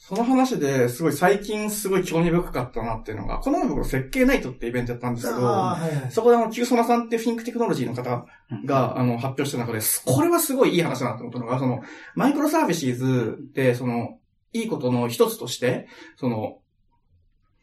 [0.08, 6.12] その話ですごい最近すごい興味深かったなっていうのが、この前僕設計ナイトってイベントやったんですけど、はいはい。
[6.12, 8.28] そこであの、キューソナさんっていうフィンクテクノロジーの方
[8.65, 11.82] が、あの、発表した中で、これはすごいいい話だなと思ったのが、その、
[12.13, 14.20] マイクロサービスズって、その、
[14.54, 15.88] いいことの一つとして、
[16.18, 16.60] その、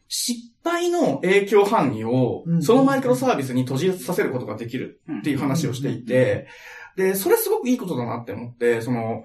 [0.09, 2.61] 失敗の影響範囲をう、ん。
[2.61, 6.47] そのマイクロサービスに閉じさせることができるっていう話をしていて、
[6.97, 9.23] で、それすごくいいことだなって思って、その、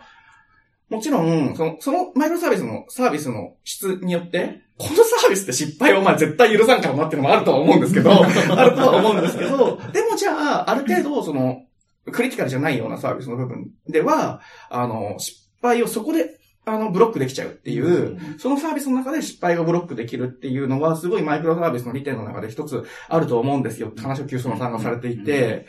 [0.89, 8.25] もちろん、その、そのマイクロサービスのサービスの質によって、このサービスって失敗をまあ絶対許さんからなっていうのもあるとは思うんですけど、 あ
[8.65, 11.63] るとは思うんですけど、でもじゃあ、ある程度、その、
[12.11, 25.67] クリティカルじゃないようなサービスの部分では、あの、失敗をそこで、あの、ブロックできちゃうっていう、そのサービスの中で失敗をブロックできるっていうのは、すごいマイクロサービスの利点の中で一つあると思うんですよって話をキューソナさんがされていて、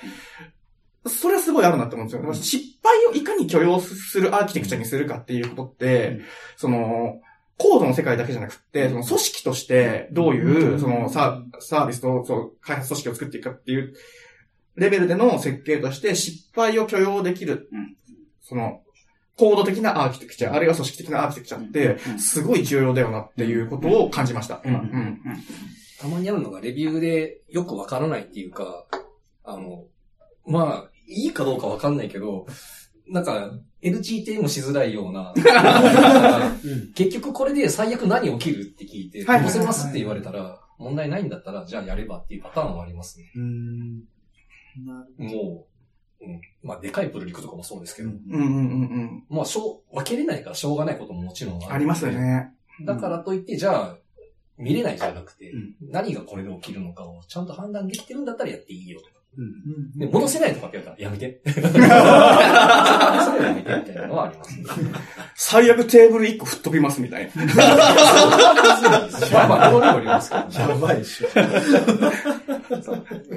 [1.08, 2.34] それはすごいあるなって思うんですよ。
[2.34, 6.22] 失敗をいかに許容するアーキテクチャにするかっていうことって、
[6.58, 7.22] その、
[7.58, 13.94] コードの世界だけじゃなくって、その組織としてどういう、そのサーサービスとそう開発組織を作っていくかっていう
[14.76, 17.96] レベルでの設計として失敗を許容できるうん、
[18.42, 18.82] その、
[19.36, 24.62] コード的なアーキテクチャ、あるいは組織的なアーキテクチャって、すごい重要だよなっていうことを感じました。
[24.66, 24.80] 今。
[24.80, 25.22] うん。
[26.00, 28.86] たまにあるのがレビューでよくわからないっていうか、
[29.46, 29.86] あの、
[30.46, 32.46] まあ、いいかどうかわかんないけど、
[33.08, 35.34] なんか、LGT もしづらいような、
[36.96, 43.32] 結局これで最悪何起きるって聞いて、はい載せますって言われたら、問題ないんだったら、じゃあやればっていうパターンはありますね。
[43.36, 44.00] うん。
[44.86, 45.68] なるも
[46.22, 48.56] う、うん、まあ、でかいプルリクとかもそうですけど、うんうんうんうんう
[49.04, 49.24] ん。
[49.30, 51.74] まあ、しょう、分けれないからしょうがないことももちろんある。
[51.74, 52.12] ありますよ。
[52.12, 52.54] ね。
[52.86, 53.98] だからといって、じゃあ、
[54.58, 59.19] 見れないじゃなくて、うん何がこれで起きるのかをちゃんと判断できてるんだったらやっていいよとか。
[59.38, 60.00] うん。
[60.00, 61.42] で、戻せないとかって言われたらやめて。
[61.46, 64.66] それはやめてみたいなのはあります、ね。
[65.36, 67.46] 最悪テーブル1個吹っ飛びますみたいな。
[69.32, 71.30] まあまあ、戻りもありますけど、やばいでしょ。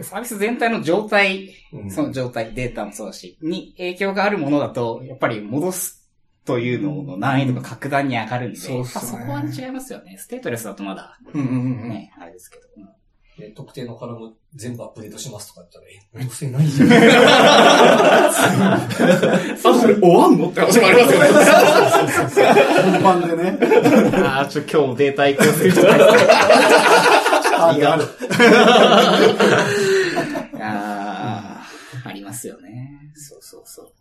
[0.03, 6.09] サービス全体の状態、うんその状態、データもそうだし、に影響があるものだと、やっぱり戻す
[6.45, 10.17] というのの難易度が格段に上がるんで、そこは違いますよね。
[10.19, 11.89] ステートレスだとまだ、うんうんうん。
[11.89, 12.63] ね、あれですけど。
[13.39, 16.93] うんで特定のカラム全部アップデートしますとか言ったら、え、めんどくせえないじゃん。
[18.29, 18.39] あ、
[19.59, 20.51] それ終わんの？
[20.51, 22.63] って話もありますよね。
[22.93, 23.59] 本番でね。
[24.19, 26.01] ああ、ちょ、今日データ移行する人ない
[27.59, 28.05] あるある。
[30.61, 31.63] あ
[32.05, 32.91] あ、ありますよね。
[33.15, 33.93] そうそうそう。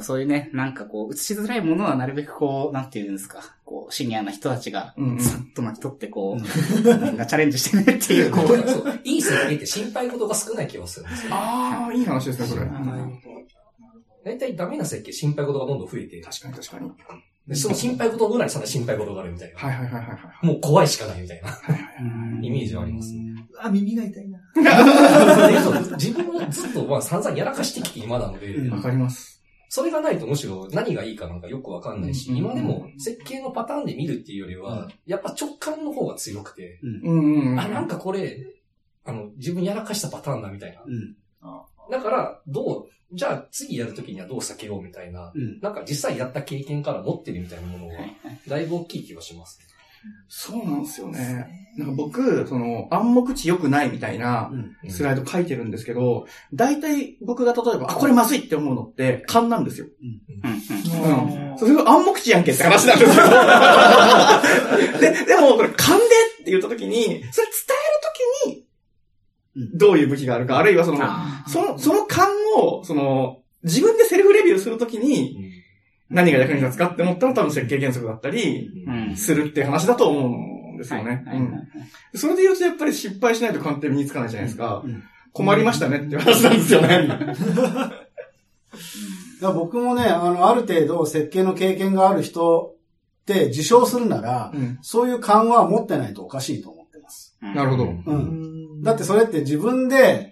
[0.00, 11.34] そういうね、なんかこう、映しづらいものはなるべくこう、なんていうんですか、こう、シニアな人たちがさっと巻き取ってこう、なんかチャレンジしてねっていう、こう、そういい設計って心配事が少ない気がするんですよ。
[11.34, 12.66] ああ、いい話ですね、それ。
[14.24, 16.90] 大体ダメな設計、心配事がどんどん増えて、確かに確かに。
[17.48, 19.58] でその心配事の裏にさらに心配事があるみたいな。
[19.58, 20.46] はいはいはいはいはい。
[20.46, 21.50] もう怖いしかないみたいな
[22.40, 23.12] イメージはあります。
[23.58, 24.38] あ、耳が痛いな。
[25.96, 29.41] 自分もずっとまあ散々やらかしてきて今なので、うんわかります。
[29.74, 37.58] それがないとむしろ何がいいかなんかよくわかんないし、うん今でも設計のパターンで見るっていうよりは、やっぱ直感の方が強くて、うんうんうん。
[37.58, 38.36] あ、なんかこれ、
[39.06, 40.82] あの、自分やらかしたパターンだみたいな。
[40.84, 41.16] うん。
[41.90, 45.58] だから、どう、じゃあ次やるときにはどう避けようみたいな、うん。
[45.62, 47.94] なんか実際やった経験から持ってるみたいなものは、
[48.46, 49.58] だいぶ大きい気がします。
[50.28, 51.62] そうなんですよね。
[51.76, 54.90] なんか僕、その、暗黙知良くないみたいなうん。
[54.90, 59.86] スライド書いてるんですけど、大体僕が例えば、あ、これまずいって思うのって勘なんですよ。
[60.02, 60.20] うん。
[60.44, 61.52] うん。
[61.52, 61.58] うん。
[61.58, 63.24] それが暗黙知やんけって話なんですよ。
[65.00, 67.26] で、でも、これ勘でって言った時に、それ伝える
[68.44, 68.66] 時に、
[69.78, 75.51] どういう武器があるか、あるいはその、あその、その勘を、その、自分でセルフレビューするときに、
[76.12, 78.70] 何が役に立つかって思ったら多分設計原則だったり、
[79.16, 81.24] するっていう話だと思うんですよね。
[82.14, 84.82] それで言うとやっぱり失敗しないと鑑定身につかないじゃないですか。
[84.84, 85.02] うん
[85.32, 87.08] 困りましたねっていう話なんですよね。
[89.54, 92.76] 僕もね、あの、ある程度設計の経験がある人
[93.22, 97.36] って自称するなら、うんそういう勘は持ってないとおかしいと思ってます。
[97.40, 97.84] なるほど。
[97.84, 98.82] うん。
[98.82, 100.31] だってそれって自分で、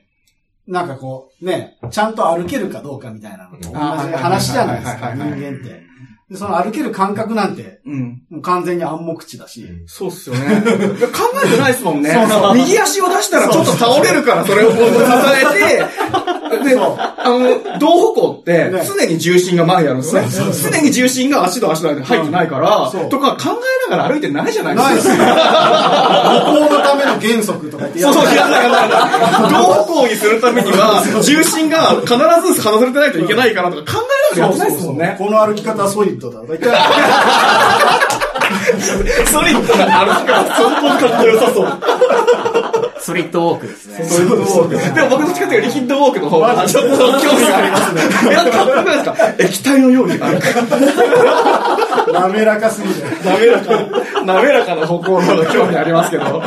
[0.67, 5.91] なんかこう、ね、ちゃんと歩けるかどうかみたいなのと同じ話じゃないですか、人間って。
[6.31, 8.23] で、その歩ける感覚なんて、うん。
[8.31, 9.67] もう完全に暗黙知だし。
[9.87, 10.63] そうっすよね。
[10.63, 12.11] 考えてないですもんね。
[12.11, 15.85] そうそう右足を出したらちょっと倒れるから、それをこう支えて、
[16.65, 20.27] で、あの、同歩行ってね常に重心が前にあるんですね。
[20.71, 24.89] 常に重心が足と足の間に入ってないから、とか考えながら歩いてないじゃないですか。
[24.91, 25.15] ないですよ。
[26.51, 29.53] 歩行のための原則とかそうそう、ってやんないやんないやんない。
[29.53, 32.15] 同歩行にするためには、重心が必
[32.55, 35.15] ず外れてないといけないからとか考えながらやってないですもんね。
[35.19, 36.41] この歩き方はソリッドだ
[39.27, 42.90] ソリッドな歩き方、相当 かっこよさそう。
[43.01, 44.05] ソリッドウォークですね。
[44.05, 44.95] ソリッドウォーク。
[44.95, 48.03] でも僕どっちかというとリキッドウォークの方がちょっと興味がありますね。
[48.31, 52.13] え、なんかかっこよくないですか液体のように歩く。
[52.13, 53.03] 滑らかすぎて。
[53.25, 56.43] 滑らか、滑らかな歩行の方が興味ありますけど、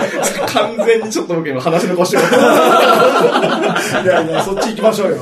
[0.47, 2.19] 完全にちょっと僕今話の腰を。
[2.19, 2.23] い
[4.05, 5.17] やいや、そっち行きましょうよ。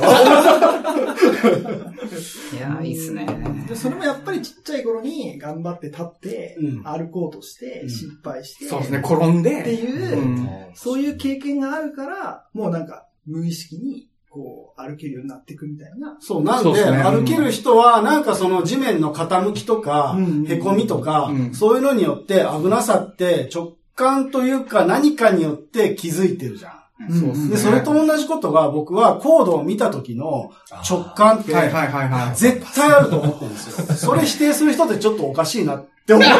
[2.52, 3.26] いやー、いいっすね。
[3.68, 9.60] でそれもやっぱりちっちゃい頃に頑張って立って、うん歩こうとして、うん失敗して、そうですね、転んで。
[9.60, 16.16] っていう、うんそういう経験があるから、もうなんか無意識にこう歩けるようになっていくみたいな。
[16.20, 26.72] そう、なんで、歩ける人は、なんかその地面の傾きとか、うんへこみとか、うんそういうのによって危なさって直感というか何かによって気づいてるじゃん。
[27.10, 30.52] そうっすねで、それと同じことが僕はコードを見た時の
[30.88, 32.36] 直感って、はいはいはいはい。
[32.36, 33.94] 絶対あると思ってるんですよ。
[33.96, 36.36] それ否定する人ってちょっとおかしいなって思ってる。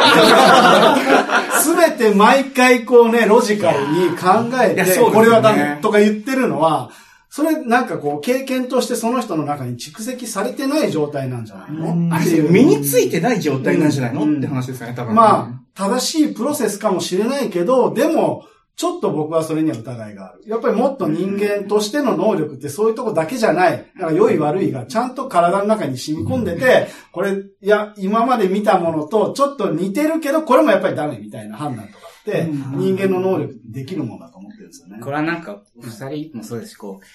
[1.61, 6.91] すべて毎回こうね、ロジカルに考えて、これはダメとか言ってるのは、
[7.29, 12.15] それなんかこう経験としてその人の中に蓄積されてない状態なんじゃないの？
[12.15, 12.25] あれ。
[12.41, 15.15] 身についてない状態なんじゃないの、うんって話ですよね、多分。
[15.15, 18.45] まあ、正しいプロセスかもしれないけど、でも、
[18.75, 20.43] ちょっと僕はそれには疑いがある。
[20.47, 23.77] やっぱりもっと人間としての能力ってそういうとこだけじゃない。
[23.95, 34.99] だから良い悪いがちゃんと体の中に染み込んでて、これ、いや、今まで見たものとちょっと似てるけど、これもやっぱりダメみたいな判断とかって、人間の能力できるものだと思ってるんですよね。
[35.01, 37.05] これはなんか、二人もそうですし、こう、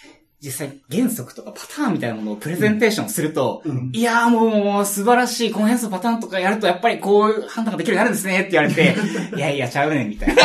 [0.40, 8.94] 実際原則とかパターンみたいなものをプレゼンテーションすると、うんいやーもうもう素晴らしい、この変数パターンとかやるとやっぱりこういう判断ができるようになるんですねって言われて、
[9.34, 10.42] いやいやちゃうねんみたいな。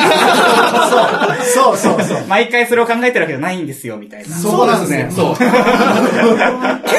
[1.53, 2.25] そうそう そう。
[2.27, 4.35] 毎回それを考えてるわけじゃないんですよみたいな。
[4.35, 5.35] そうなんですねそう。
[5.37, 5.43] け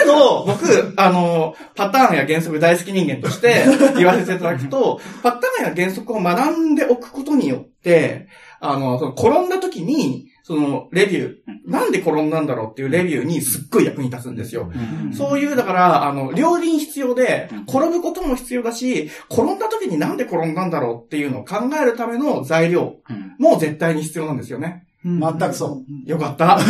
[0.04, 3.64] ど、僕、あの、パターンや原則大好き人間として
[3.96, 8.28] 言わせていただくと、パターンや原則を学んでおくことによって、
[8.60, 11.34] あの、その転んだ時に、その、レビュー、
[11.64, 14.70] なんで転んだんだろうっていうレビューにすっごい役に立つんですよ。
[15.16, 24.84] そういう、だから、あの、両輪必要で、転ぶことも必要だし、転んだ時になんで転んだんだろうっていうのを考えるための材料うんも絶対に必要なんですよね。
[25.04, 26.10] 全くそう。
[26.10, 26.58] よかった。
[26.58, 26.64] そ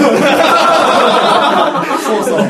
[2.21, 2.49] うそう。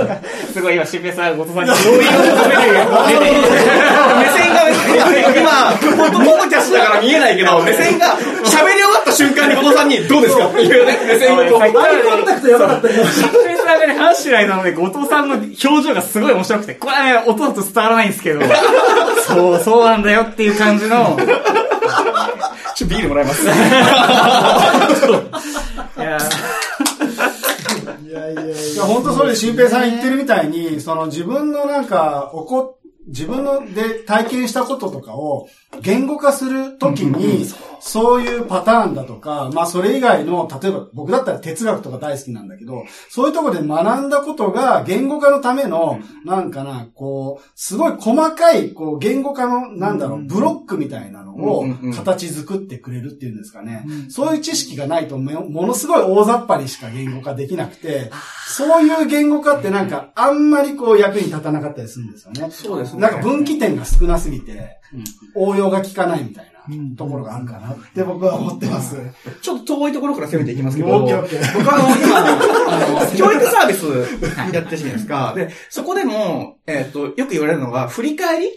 [0.53, 2.73] すごい今、しんぺいさん、後藤さんに同意を求める
[4.19, 4.65] 目線が、
[5.37, 8.74] 今、フォトモーキャスだから見えないけど、目線が喋
[9.15, 10.49] 瞬間に後藤さんにどうですか？
[10.49, 11.61] っていうね、目線がこう。
[11.61, 13.05] アイコンタクトやばかったよ。
[13.07, 18.41] しんぺいさんがね、話しないなので、後藤さんの表情がすごい面白くて、これはね、音だと伝わらないんですけど、
[19.27, 21.17] そう、そうなんだよっていう感じの、
[22.75, 23.47] ちょっとビールもらいます。
[28.05, 35.47] いやいやいやいいや、本当それで、新平さん言ってるみたいに、その自分のなんか、起こ、自分ので体験したこととかを
[35.83, 37.47] 言語化するときに、
[37.81, 53.85] そういうパターンだとか、まあそれ以外の、例えば僕だったら哲学とか大好きなんだけど、そういうところで学んだことが言語化のための、なんかな、こう、すごい細かい、こう、言語化の、なんだろう、ブロックみたいなのを形作ってくれるっていうんですかね。
[54.09, 58.11] そういう知識がないとめ、ものすごい大雑把にしか言語化できなくて、
[58.47, 62.49] そういう言語化ってなんか、あんまりこう役に立たなかったりするんですよね。
[62.51, 63.01] そうですね。
[63.01, 64.81] なんか分岐点が少なすぎて、
[65.35, 67.73] 応用が効かないみたいなところがあるかな。
[67.73, 68.97] って僕は思ってます。
[69.43, 75.33] ちょっと遠いところから攻めていきますけど、オッケーオッケー僕はあの、今、あの、教育サービスやってるじゃないですか。
[75.37, 78.49] で、そこでも、えっ、と、よく言われるのが、振り返り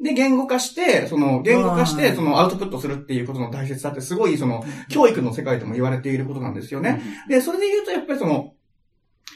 [0.00, 7.00] で言語化して、その、言語化して、その、アウトプットするっていうことの大切さってすごい、その、教育の世界でも言われていることなんですよね。
[7.28, 8.54] で、それで言うと、やっぱりその、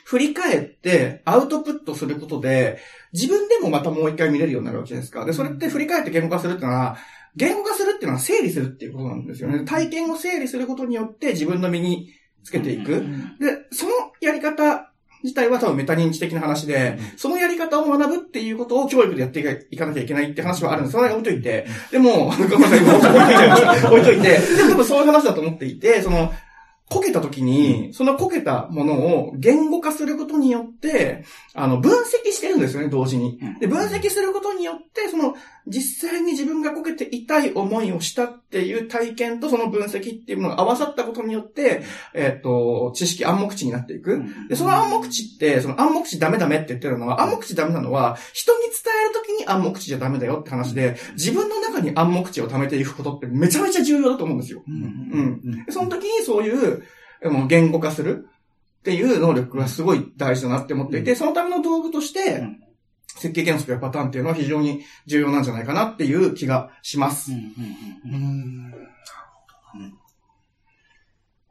[0.06, 2.78] 振り返って、アウトプットすることで、
[3.12, 5.24] 自分でもまたもう一回見れるようになるわけじゃないですか。
[5.24, 6.96] で、それって振り返って言語化するっていうのは、
[7.34, 9.64] 言語化するっていうのは整理するっていうことなんですよね。
[9.64, 12.08] 体験を整理することによって自分の身に
[12.44, 13.04] つけていく。
[13.40, 13.90] で、その
[14.20, 14.92] やり方
[15.24, 20.92] 自体は多分メタ認知的な話で、そのやり方を学ぶっていうことを教育でやっていかなきゃいけないって話はあるんです。
[20.92, 21.66] それは置いといて。
[21.90, 24.38] でも、ごめんなさい、置いといて、置いといて。
[24.56, 26.32] でも多分そういう話だと思っていて、その、
[26.88, 31.24] こけた時に、そのこけたものを言語化することによって、
[31.54, 33.38] あの、分析してるんですよね、同時に。
[33.60, 35.34] で、分析することによって、その、
[35.66, 41.82] 実際に自分がこけて痛い思いをしたっていう体験とその分析っていうものが合わさったことによって、
[42.14, 44.22] えっ、と、知識、暗黙知になっていく。
[44.48, 54.62] で、その暗黙知って、その暗黙知ダメダメって言ってるのは、暗黙知ダメなのは、人に伝えるときに暗黙知じゃダメだよって話で、自分の中に暗黙知を貯めていくことってめちゃめちゃ重要だと思うんですよ。
[54.66, 55.64] うん。
[55.66, 56.84] でその時にそういう、
[57.24, 58.28] もう言語化する
[58.80, 62.44] っていう能力がすごい大事だなって思っていて、そのための道具として、
[63.16, 67.32] 設計原則やパターンっていうのは非常に重要なんじゃないかなっていう気がします。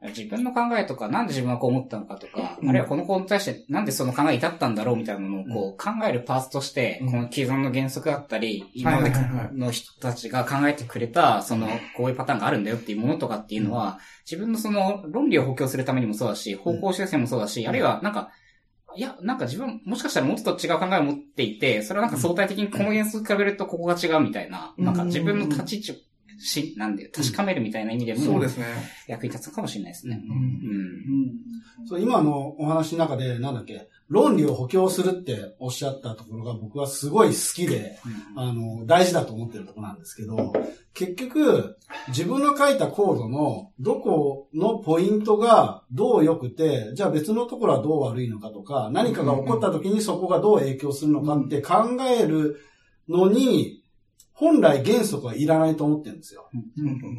[0.08, 9.12] 自分の考えとか、なんで自分はこう思ったのかとか、あるいはこの子に対してなんでその考えに至ったんだろうみたいなのをこう考えるパーツとして、この既存の原則だったり、今まで
[9.52, 13.98] の人たちが考えてくれた、その、こういうパターンがあるんだよっていうものとかっていうのは、
[14.30, 18.30] 自分のその論理を補強するためにもそうだし、方向修正もそうだし、あるいはなんか、
[18.96, 25.94] いや、なんか自分、もしかしたらもっと違う考えを持っていて、それはなんか相対的にこの原則と比べるとここが違うみたいな、なんか自分の立ち位置を
[26.38, 28.66] し、なんで、確かめるみたいな意味でも、そうですね。
[29.06, 30.22] 役に立つかもしれないですね。
[30.22, 30.36] うんう
[31.82, 31.86] ん。
[31.86, 37.98] そう今のお話の中で、なんだっけ、論理を補強するっておっしゃったところが僕はすごい好きで、
[38.36, 40.52] あの、大事だと思ってるところなんですけど、
[40.94, 41.76] 結局、
[42.08, 51.74] 自分の書いたコードのどこのポイントがどう良くて、じゃあ別のところはどう悪いのかとか、何かが起こった時にそこがどう影響するのかって考
[52.08, 52.60] える
[53.08, 53.82] のに、
[54.36, 56.48] 本来原則はいらないと思ってるんですよ。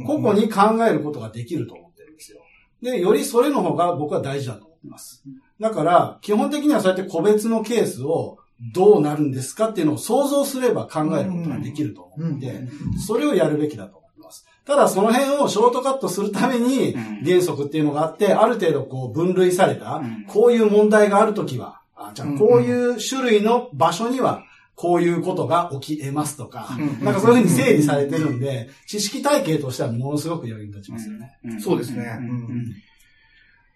[0.06, 2.40] 個々に考えることができると思ってるんですよ。
[2.82, 5.24] で、よりそれの方が僕は大事だと思ってます。
[5.60, 8.38] だから、基本的にはそうやって個別のケースを
[8.74, 12.68] どうなるんですかっていうのを想像すれば考えることができると思って、
[13.06, 14.46] それをやるべきだと思います。
[14.66, 24.44] ただその辺をショートカットするためにうん原則っていうのがあって、ある程度こう分類されたうん、こういう問題があるときは、あじゃあうんこういう種類の場所には、
[24.80, 31.38] こういうことが起き得ますとか、うんなんかそういうふうに整理されてるんで、知識体系としてはものすごく役に立ちますよね。
[31.44, 32.06] うんそうですね。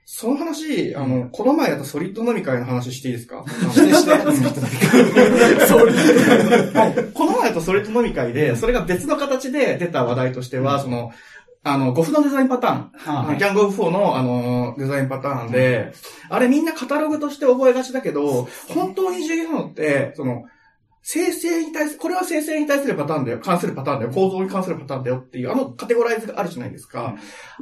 [0.06, 3.46] その話、あの、この前やったソリッド飲み会の話していいですか？
[3.48, 4.12] してして。
[7.14, 11.12] この前やったソリッド飲み会で、それが別の形で出た話題としては、その、
[11.64, 12.92] あの、ゴフのデザインパターン。
[13.06, 13.38] あはい。
[13.38, 15.94] ギャングオブ4の、あの、デザインパターンで、
[16.30, 20.46] あれみんなカタログとして覚えがちだけど、本当に重要なのって、その、
[21.04, 27.16] 生成に対する、これは生成に対するパターンだよ、関するパターンだよ、構造に関するパターンだよっていう、あのカテゴライズがあるじゃないですか。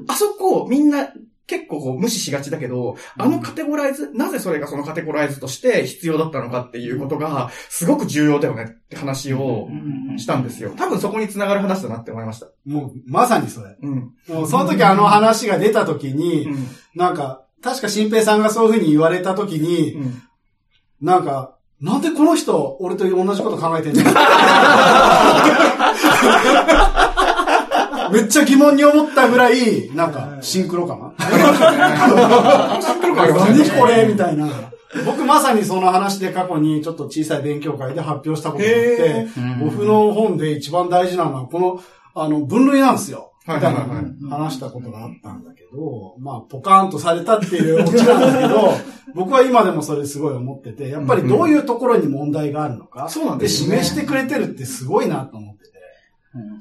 [0.07, 1.09] あそこ、みんな、
[1.47, 9.67] 結構こう無視しがちだけど、あのカテゴライズ、なぜそれがそのカテゴライズとして必要だったのかっていうことが、すごく重要だよねって話を
[10.17, 10.71] したんですよ。
[10.77, 12.49] 多分そこに繋がる話だなって思いました。
[12.65, 13.75] もう、まさにそれ。
[13.81, 14.13] うん。
[14.27, 16.67] もうその時あの話が出た時に、うん。
[16.93, 20.21] なんか、確か新平さんがそういうふうに言われた時に、うん。
[21.01, 24.03] なんか、なんでこの人、俺と同じこと考えてんの？
[28.11, 31.13] めっちゃ疑問に思ったぐらい、なんか、シンクロかな？
[32.79, 34.05] 何これ？
[34.07, 34.47] みたいな。
[35.05, 39.27] 僕まさにその話で過去にちょっと小さい勉強会で発表したことがあって
[39.63, 41.79] 僕の本で一番大事なのは、この、
[42.15, 43.28] あの、分類なんですよ。
[43.47, 48.71] みたいはいはいはいな話したことがあったんだけど、まあ、ポカーンとされたっていう オチなんだけど、
[49.15, 55.69] 僕は今でもそれすごい思ってて、やっぱりどういうところに問題があるのか、そうなんで示してくれてるってすごいなと思ってて。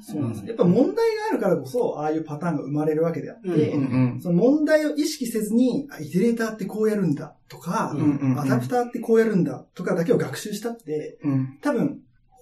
[0.01, 0.45] そうなんです。
[0.47, 3.73] やっぱ問題があるからこそ、ああいうパターンが生まれるわけであって、
[4.21, 7.95] その問題を意識せずに、あイテレーターってこうやるんだとか、
[8.37, 11.19] アダプターってこうやるんだとかだけを学習したって。
[11.61, 11.99] 多分、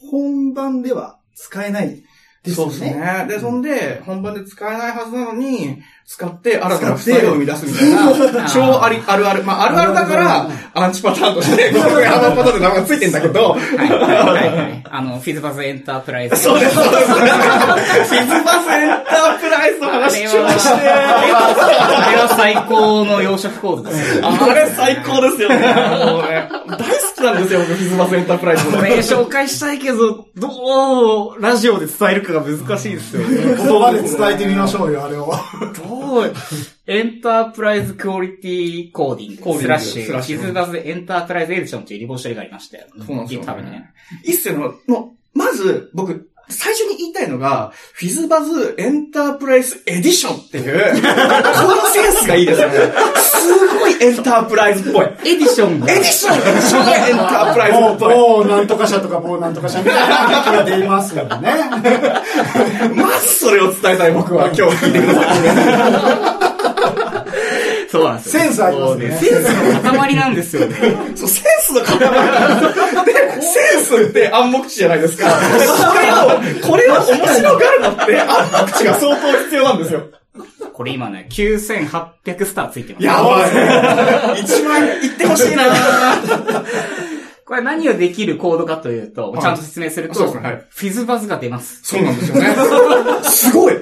[0.09, 2.01] 本番では使えない
[2.43, 2.81] ですそうです。
[2.81, 3.25] ね。
[3.27, 9.43] で、そんで、本番で使えないはずなのに、使って新たな使ってスタイルを生み出すみたいな、 超あり、あるある。
[9.43, 14.83] まあ、あるあるだから、アンチパターンとして、 このヤマパターンって名前がついてんだけど、はいはいはいはい。
[14.89, 16.37] あの、フィズバズエンタープライズ。
[16.37, 17.05] そうです、そうです。
[17.07, 20.69] フィズバスエンタープライズのあ話れは、しまして。
[20.69, 24.25] あれはあれは最高の養殖コードですよ。
[24.25, 25.57] あれ最高ですよね。
[25.59, 26.85] 大好
[27.17, 28.63] きなんですよ、僕、フィズバスエンタープライズ。
[28.65, 33.57] これ紹介したいけど、どう、ラジオで伝えるかが難しいですよね。
[33.57, 35.33] 言葉で伝えてみましょうよ、あれを。
[36.07, 36.33] どう、
[36.87, 40.37] エンタープライズクオリティコーディング、コーディングスラッシュ、スラッシュ。
[40.39, 42.85] キズバズエンタープライズエディションっていうリボショリがありましたよ。
[43.05, 43.91] そうなんですよ、多分ね。
[44.23, 46.29] 一世の、もう、まず、僕、
[47.17, 52.75] たいのが、フィズバズエンタープライズエディションっていう、このセンスがいいですよね。
[53.15, 55.05] すごいエンタープライズっぽい。
[55.05, 58.15] エディションがエディションが超エンタープライズ某、っぽい。
[58.15, 61.53] 某なんとか社とか某なんとか社みたいな感じが出ますよね。
[62.95, 66.43] まずそれを伝えたい僕は今日聞いてください。
[67.89, 68.43] そうなんですよ。
[68.43, 70.75] センスありますねセンスの塊なんですよね。
[71.15, 73.05] そう、センスの塊なんですよ。
[73.05, 75.29] で、センスって暗黙知じゃないですか。
[75.29, 80.03] これを、これを面白がるのって暗黙知が相当必要なんですよ。
[80.73, 83.05] これ今ね、9800スターついてます。
[83.05, 83.47] やば
[84.37, 84.41] い。
[84.43, 85.63] 一番言ってほしいな
[87.45, 91.79] これ何をできるコードかというと、はいちゃんと説明すると、そうですねはいフィズバズが出ます。
[91.81, 92.55] そうなんですよね。
[93.23, 93.73] すごい。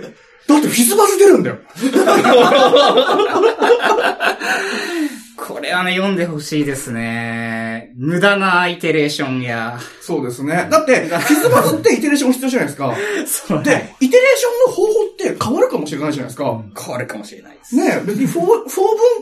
[0.48, 1.58] だってフィズバス出るんだよ。
[5.48, 7.94] これはね、読んでほしいですね。
[7.96, 10.68] 無駄なイテレーションや、そうですね。
[10.72, 12.96] だって、フィズバズってイテレーション必要じゃないですか。
[13.28, 16.64] そうで、イテレーションの方法って変わるかもしれないじゃないですか。
[16.80, 17.76] 変わるかもしれないです。
[17.76, 18.60] ね別に4、4分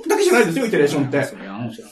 [0.08, 1.18] だけじゃないですよ、イテレーションって。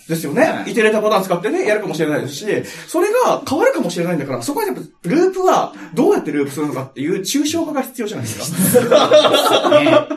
[0.08, 0.64] ですよね。
[0.66, 2.46] イテレーターパターン使ってね、やるかもしれないですし、
[2.88, 9.70] それが変わるかもしれないんだから、そこはやっぱ、ループはどうやってループするのかっていう抽象化が必要じゃないですか。
[9.72, 10.08] ね、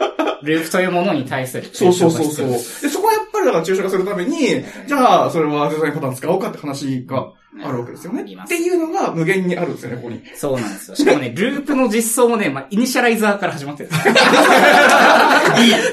[0.45, 2.49] ループというものに対するそうそうそうそう。
[2.49, 7.33] で、そこはやっぱりだから抽象化するために、じゃあ、それはデザインパターン使おうかって話が
[7.63, 8.23] あるわけですよね。
[8.23, 10.23] っていうのが無限にあるんですよね、ここに。
[10.35, 10.97] そうなんですよ。
[10.97, 14.15] しかもね、ループの実装もね、まあ、イニシャライザーから始まってるんですよ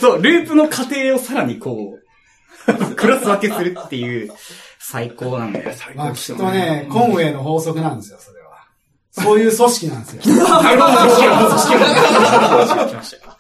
[0.02, 4.32] そう、ループの過程をさらにこう、クラス分けするっていう、
[4.80, 5.72] 最高なんだよ。
[5.96, 8.68] まあきっとね、コンウェイの法則なんですよ、それは。
[9.12, 10.36] そういう組織なんですよ。
[10.36, 13.38] なるほど、組織を、組織を、組織を来ましたよ。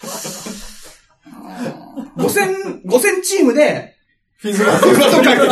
[2.17, 3.95] 5000、5000チームで、
[4.41, 5.51] フィズバフィズバズを書いてくれる。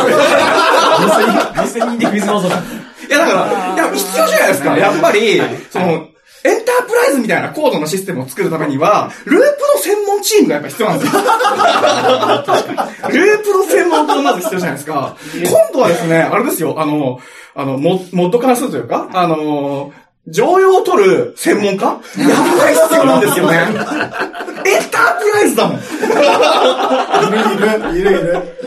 [1.54, 2.52] 2000人でクイズバージョン。
[3.08, 4.76] いや、だから、いや、必要じゃないですか。
[4.76, 6.08] やっぱり、その、
[6.42, 9.46] エンタープライズみたいな高度なシステムを作るためには、ループの
[9.80, 11.20] 専門チームがやっぱ必要なんですよ。
[11.22, 11.32] ルー
[13.44, 15.16] プの専門家がまず必要じゃないですか。
[15.34, 17.20] 今度はですね、あれですよ、あの、
[17.54, 19.92] あの、モモッド化するというか、あの、
[20.28, 21.86] 常用を取る専門家？
[21.86, 22.00] や
[22.58, 23.56] ばい必要なんですよね。
[23.56, 25.78] エンタープライズだもん。
[25.78, 25.80] い
[27.30, 27.38] る
[27.98, 28.60] いる、いるいる。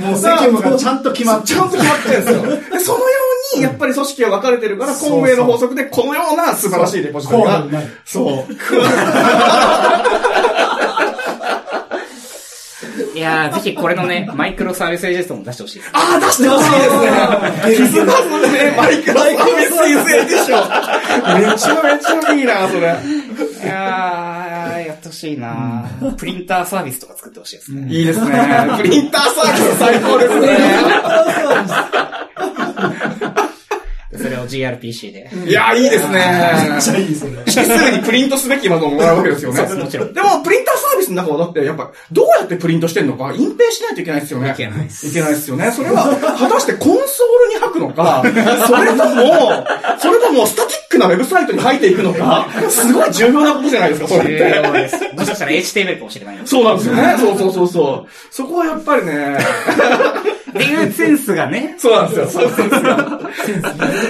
[0.00, 2.42] もう責務がちゃんと決まっちゃんと決まってるんですよ。
[2.42, 3.16] でそのよ
[3.54, 7.64] うに、やっぱり組織が分かれてるから、そうそう運営の法則でこのような素晴らしいレポジトリが
[8.04, 8.52] そう。
[13.16, 15.90] いやー、ぜひこれのね、マイクロサービスエージェントも出してほしいです。
[15.94, 17.76] ああ、出してほしいですね。
[17.76, 20.56] キスマスのね、マイクロサービスユーゼーでしょ。
[21.38, 22.80] めちゃめちゃいいな、それ。
[22.80, 25.88] いやー、やってほしいな
[26.18, 27.88] プリンターサービスとか作ってほしいですね。
[27.90, 28.30] いいですね。
[28.76, 30.58] プリンターサービス最高ですね。
[34.16, 35.30] それを GRPC で。
[35.46, 36.14] いや、いいですね。
[36.70, 37.32] めっちゃいい、それ。
[37.46, 39.60] すぐにプリントすべきものをもらうわけですよね。
[39.60, 40.14] もちろん。
[40.14, 44.50] でも、プリンターサービスの中はだって、やっぱ、どうやってプリントしてんのか、隠蔽しないといけないですよね。
[44.50, 45.70] いけないですいけないですよね。
[45.70, 46.04] それは、
[46.38, 48.22] 果たしてコンソールに吐くのか、
[48.66, 49.66] それとも、
[49.98, 54.78] それとも、スタティックなウェブサイトに吐いていくのか、すごい重要なことじゃないですか、それ重要って。
[54.78, 54.96] です。
[55.14, 56.38] もしかしたら HTML かもしれない。
[56.44, 57.16] そうなんですよね。
[57.18, 58.10] そうそうそうそう。
[58.30, 59.38] そこはやっぱりね、
[60.50, 62.28] っていうセンスがね、そうなんですよ。
[62.28, 63.58] そうなんですよ。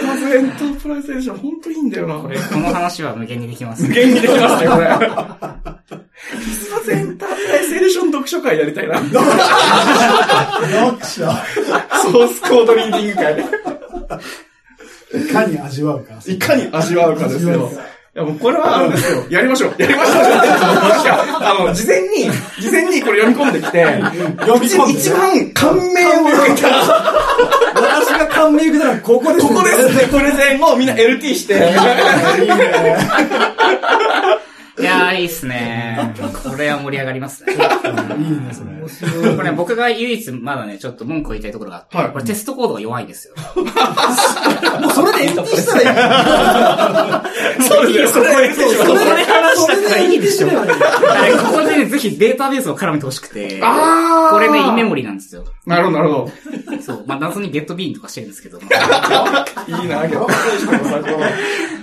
[0.06, 2.14] まず Enterprise Edition、ほんといいんだよな。
[2.18, 3.88] これ、この話は無限にできますね。
[3.88, 6.05] 無限にできますね、これ。
[6.16, 8.98] すいません、エンタープライゼーション読書会やりたいな。
[8.98, 9.20] 読
[11.04, 11.30] 者。
[12.02, 13.38] ソースコードリーディング会。
[15.22, 16.14] いかに味わうか。
[16.26, 17.70] いかに味わうかですよ。
[18.16, 19.26] いや、もうこれはあるんですよ。
[19.28, 19.74] やりましょう。
[19.78, 20.16] やりましょう。
[21.38, 23.84] あの、事前に、事前にこれ読み込んできて、
[24.40, 26.68] 読み込んでね一番感銘を受けた、
[27.74, 31.56] 私が感銘受けたのはここですここですね、プレゼンをみんな LT して、
[35.16, 36.14] いいっすね。
[36.42, 37.52] これは盛り上がりますね。
[37.52, 37.58] いい
[38.30, 39.36] ね、それ。
[39.36, 43.34] これ僕が唯一まだね、ちょっと文句を言いたいところがあって、はいこれテストコードが弱いんですよ。
[43.56, 47.22] もうそれで LT したらい
[47.60, 47.62] い。
[47.62, 50.48] そうですよ、そこへそこで話したからいいでしょ。
[50.48, 50.56] こ
[51.52, 55.44] こでね、ぜひデータベースを絡めてほしくて、あーこれね、インメモリなんですよ。
[55.66, 56.30] なるほど、なるほ
[56.80, 57.04] そう。
[57.06, 58.58] まあ、謎にゲットビーンとかしてるんですけど。
[58.58, 58.64] ど。
[58.64, 58.68] い
[59.84, 60.26] いな、逆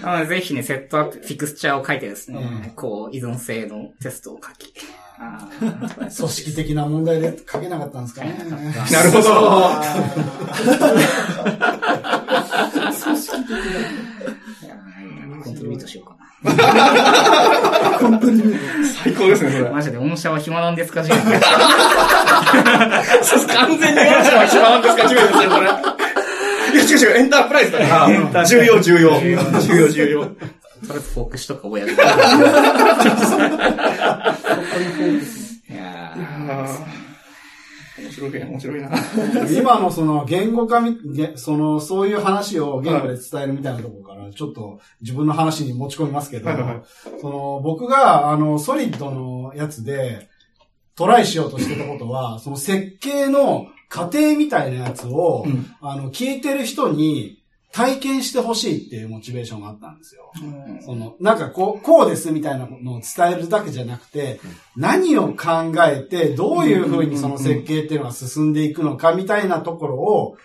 [0.05, 4.73] あのぜひね、セットアップ、フィクスチャーを書いてですね、こう、依存性のテストを書き。
[6.17, 8.37] 組織的な問題で書けなかったんですかね。
[8.91, 9.29] なるほど。
[9.31, 9.33] い
[14.67, 16.23] やーコントリートしようかな。
[19.01, 19.69] 最高ですね、それ。
[19.69, 21.19] マジで、御社は暇なんですか、完全
[23.93, 25.67] にワンちゃんは暇なんですか、重要ですよ、これ。
[25.67, 25.69] い
[26.77, 29.11] や、違う違う、エンタープライズだから、 重要、重要。
[29.21, 29.31] 重
[29.79, 30.27] 要、重要。
[30.87, 32.01] とりあえずフォークシとか覚え上げて。
[35.69, 36.15] いや
[37.97, 38.89] 面白い、面白いな。
[39.51, 46.49] 今のその言語化み、げその、そういう話を言語で伝えるみたいなところから、ちょっと自分の話に持ち込みますけど、
[47.21, 50.29] その、僕が、あの、ソリッドのやつで、
[50.95, 57.42] トライしようとしてたことは、その設計の過程みたいなやつを、うんあの、聞いてる人に
[57.73, 60.31] 体験してほしいっていうモチベーションがあったんですよ。
[60.85, 64.39] その、なんかこう、こうですみたいなのを伝えるだけじゃなくて、
[64.77, 70.37] 何を考えて、どういうふうにその設計っていうのが進んでいくのかみたいなところを、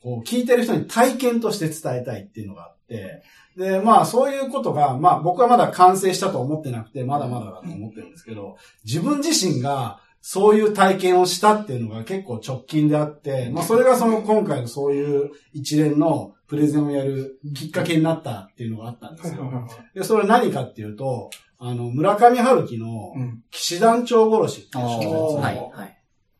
[0.00, 3.22] こう、聞いてる人に体験として伝えたいっていうのがあって、
[3.56, 19.68] で、まあそういうことが、まあ僕はまだ完成したと思ってなくて、まだまだだと思ってるんですけど、自分自身がそういう体験をしたっていうのが結構直近であって、まあそれがその今回のそういう一連のプレゼンをやるきっかけになったっていうのがあったんですよ。
[19.94, 25.42] で、それは何かっていうと、あの、村上春樹のうん騎士団長殺しっていう小説を。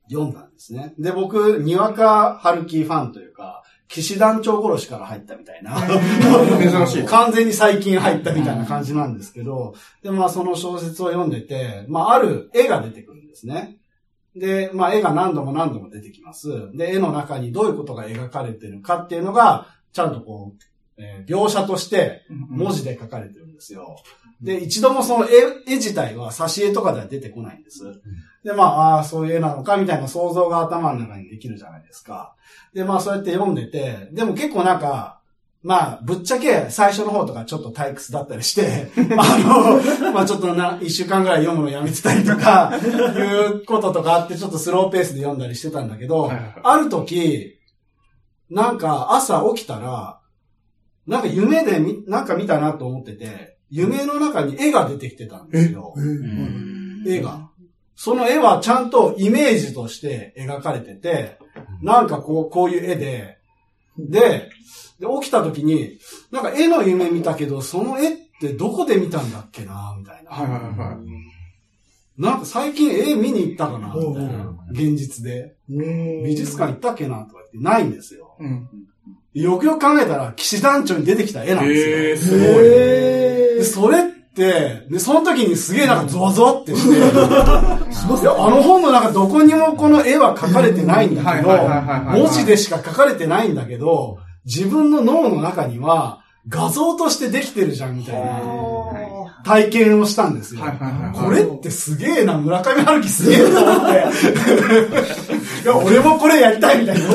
[0.08, 0.94] 読んだんですね。
[0.98, 5.76] で、僕、にわか春樹ファンというか、騎士団長殺しから入ったみたいな。
[5.78, 7.04] 珍しい。
[7.06, 13.76] 完全に最近入ったみたいな感じなんですけど、で、まあその小説を読んでて、まあある絵が出てくるんですね。
[14.34, 16.48] で、まあ絵が何度も何度も出てきます。
[16.76, 20.62] で、絵の中にどういうことが描かれてるかっていうのが、ちゃんとこう、
[20.98, 23.96] えー描写として文字で書かれてるんですよ。
[24.40, 25.32] で、一度もその絵、
[25.66, 27.84] 絵自体は挿絵とかでは出てこないんです。
[28.44, 32.34] で、まあ、ああ、そういう絵なのかみたいな想像が頭の中にできるじゃないですか。
[32.72, 35.15] で、まあ、そうやって読んでて、でも結構なんか、
[35.66, 39.38] まあ、ぶっちゃけ最初の方とかちょっと退屈だったりして、 あ
[40.04, 46.30] の、まあちょっとな、一週間ぐらい読むのやめてたりとか、 いうこととかあって、ちょっとスローペースで読んだりしてたんだけど、
[46.62, 47.58] ある時、
[48.48, 50.20] なんか朝起きたら、
[51.04, 55.94] なんか夢でみ、なんか見たなと思ってて、夢の中に絵が出てきてたんですよ。
[55.96, 57.50] うん絵が。
[57.96, 61.38] その絵はちゃんとイメージとして描かれてて、
[61.82, 63.38] なんかこう、こういう絵で、
[63.98, 64.48] で、
[65.00, 65.98] で、起きた時に、
[66.30, 70.30] なんか絵の夢見たけど、その絵ってどこで見たんだっけな、みたいな。
[70.30, 72.20] はいはいはい。
[72.20, 74.54] なんか最近絵見に行ったかな、みたいな。
[74.70, 75.54] 現実で。
[75.68, 78.36] 美美術館行ったっけな、とか言ってないんですよ。
[78.40, 78.68] うん。
[79.34, 81.96] よくよく考えたら、騎士団長に出てきた絵なんですよ。
[81.98, 82.64] へー、すごい。
[83.58, 91.48] で、それって、で、その時にすげえなんかゾワゾワってして、いやあの本の中どこにもこの絵は描かれてないんだけど、
[92.12, 98.40] 文字でしか描かれてないんだけど、自分の脳の中には画像としてできてるじゃんみたいな
[99.44, 100.62] 体験をしたんですよ。
[101.14, 103.92] これってすげえな、村上春樹すげえと思って。
[105.62, 107.04] いや、俺もこれやりたいみたいな。
[107.04, 107.06] い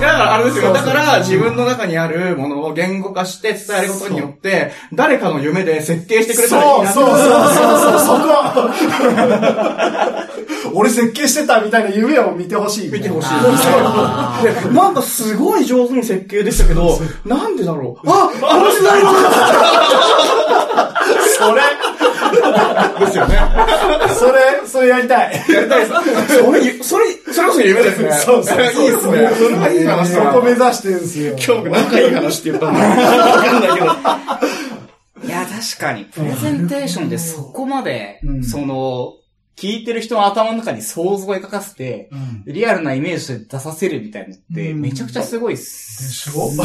[0.00, 0.72] や、だからあれですよ。
[0.72, 7.28] だから自分の中にあるものを言語化して伝えることによって、誰かの夢で設計してくれたらいいなそうそうそう
[7.90, 8.28] そう、そこ
[10.74, 12.92] 俺設計してたみたいな夢を見てほしい。
[12.92, 13.28] 見てほしい
[14.74, 18.08] なんかすごい上手に設計でしたけど、なんでだろう。
[18.08, 19.10] ああの時代の
[21.38, 21.62] それ、
[23.06, 23.38] ですよね。
[24.18, 25.34] それ、それやりたい。
[25.48, 25.92] やりたいです。
[26.34, 28.12] それ、それ、それこそ夢ですね。
[28.12, 29.30] そうそういいですね。
[29.38, 30.20] そいい話そ。
[30.20, 31.30] こ目指してるんですよ。
[31.32, 32.96] 今日僕仲いい話って言ったんだわ
[33.42, 33.86] かんないけど。
[35.26, 39.12] いや、確かに、プレゼンテーションでそこまでう、んその、
[39.60, 42.10] 聞いてる人の頭の中に想像を描かせて、
[42.46, 44.80] リアルなイメージで出させるみたいなのって、うん。
[44.80, 46.06] めちゃくちゃすごいっす。
[46.06, 46.52] でしょ？
[46.54, 46.64] いや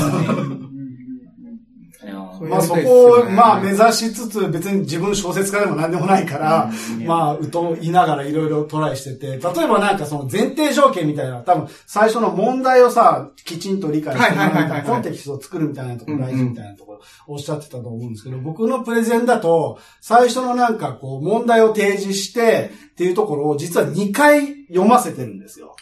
[2.42, 6.72] まあそこを、まあ目指しつつ、別に自分小説家でも何でもないから、
[7.06, 14.70] まあ、うと言いながらいろいろトライしてて、例えばなんかその前提条件みたいな、多分最初の問題をさ、きちんと理解してもらうみたい。
[14.70, 25.76] な、コンテキストを作るみたいなところ大事みたいなところおっしゃってたと思うんですけど、僕のプレゼンだと、最初のなんかこう問題を提示してっていうところを実は2回読ませてるんですよ。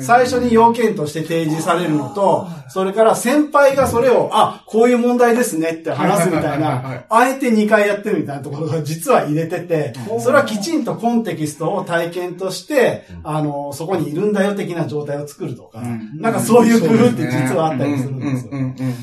[0.00, 16.20] 最初に要件として提示されるのと、それから先輩がそれを、あ、こういう問題ですねって話すみたいな、あえて2回やってるみたいなところが実は入れてて、それはきちんとコンテキストを体験として、あの、そこにいるんだよ的な状態を作るとか、ん。
[16.20, 18.50] なんかそういう工夫って実はあったりするんですよ。
[18.52, 18.94] うんうんうんうん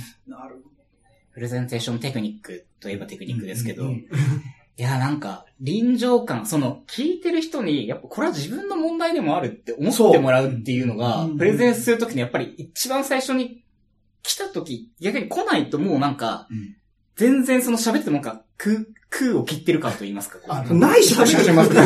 [1.35, 4.05] プレゼンテーションテクニックといえばテクニックですけど、うん
[4.77, 13.63] いや、なんか、臨場感、その、聞いてる人に、やっぱこれは自分の問題でもあるって思ってもらうっていうのがプレゼンするときにやっぱり一番最初に
[14.21, 16.75] 来たとき、逆に来ないともうなんか、うん
[17.15, 21.79] 全然その喋ってもなんか、空、空を切ってる感と言いますか、あないし話しますね。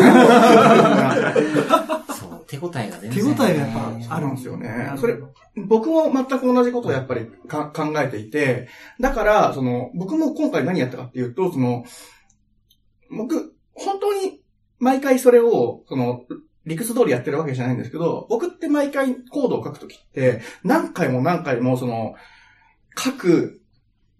[2.19, 3.31] そう、手応えが全手然。
[3.31, 3.69] 応えがやっ
[4.07, 4.91] ぱあるんですよね。
[4.97, 5.17] それ、
[5.55, 8.69] 僕も全く同じことをやっぱりか考えていて、
[8.99, 11.85] だから、その、僕も今回何やったかっていうと、その、
[13.09, 14.41] 僕、本当に
[14.79, 16.25] 毎回それを、その、
[16.65, 22.15] 理屈通りやってるわけじゃないんですけど、僕って毎回コードを書くときって、何回も何回もその、
[22.97, 23.61] 書く、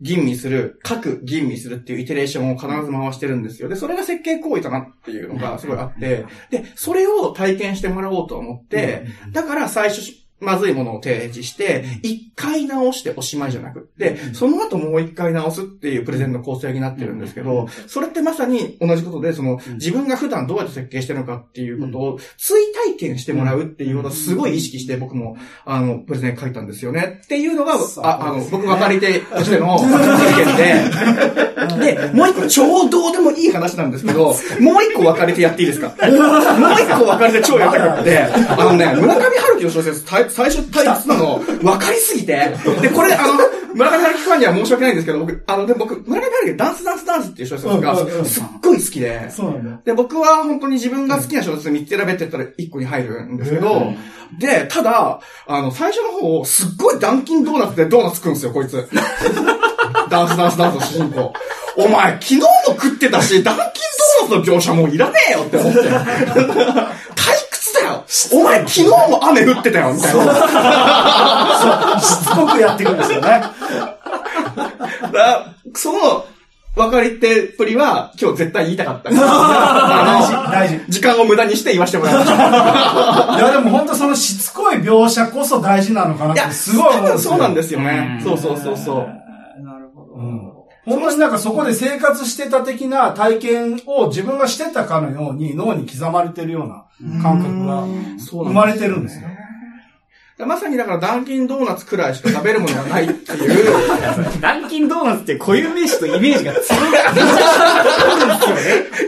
[0.02, 3.68] 吟味する、書く、吟味するっていうイテレーションを必ず回してるんですよ。
[3.68, 10.02] で、それが設計行為だなっていうのがすごいあって、で、それを体験してもらおうと思って、だから最初、
[10.40, 13.80] まずいものを提示して、一回直しておしまいじゃなく。
[13.80, 27.20] って、その後もう一回直すっていうプレゼンの構成になってるんですけど、それってまさに同じことで、その、自分が普段どうやって設計してるのかっていうことを追体験してもらうっていうことをすごい意識して僕も、あの、プレゼン書いたんですよね。
[27.24, 35.88] っていうのが、ああの、僕分かり手としての 経験で、 で、もう一個超どうでもいい話なんですけど、 もう一個分かり手やっていいですか？
[35.90, 35.96] も
[36.68, 38.56] う一個分かり手超やりたくって、あ。
[38.70, 43.34] のね、村上春樹の小説、た最初退屈なの分かりすぎて、 で、これあの、
[43.74, 49.82] 村上春樹ファンには申し訳ないんですけど、僕、あの、で、僕、村上春樹ダンスダンスダンスっていう小説がすっごい好きで、そうなんだ。
[49.86, 53.94] で、僕は本当に自分が好きな小説3つ選べって言ったら1個に入るんですけど、
[54.40, 58.88] で、ただ、あの、最初の方、すっごいダンキンドーナツでドーナツ食うんですよ、こいつ。
[60.10, 61.34] ダンスダンスダンスの主人公。
[61.78, 63.64] お前、昨日も食ってたし、ダンキン
[64.30, 65.80] ドーナツの描写もういらねえよって思って。
[67.74, 68.04] だよ
[68.34, 72.00] お前、昨日も雨降ってたよみたいな。
[72.02, 73.42] しつこくやっていくんですよね。
[75.14, 76.26] だその、
[76.76, 79.10] 分かり手っぷりは、今日絶対言いたかった。
[79.10, 80.76] 大事、あ大事。
[80.76, 82.36] の時間を無駄にして言わせてもらいました。
[83.38, 87.32] いや、でも本当そのしつこい描写こそ大事なのかなっていや、すごい思うん多ですよ。
[87.32, 88.18] 分そうなんですよね。
[88.20, 89.29] うんそうそうそうそう。
[90.86, 96.86] 本当になんかそこで生活してた的な体験を自分がしてたかのように脳に刻まれてるような
[97.22, 97.86] 感覚が
[98.28, 99.28] 生まれてるんですよ。
[100.46, 104.40] まさにだからダンキンドーナツくらいしか食べるものがないっていう。
[104.40, 106.64] ダンキンドーナツって固有名詞とイメージが強い。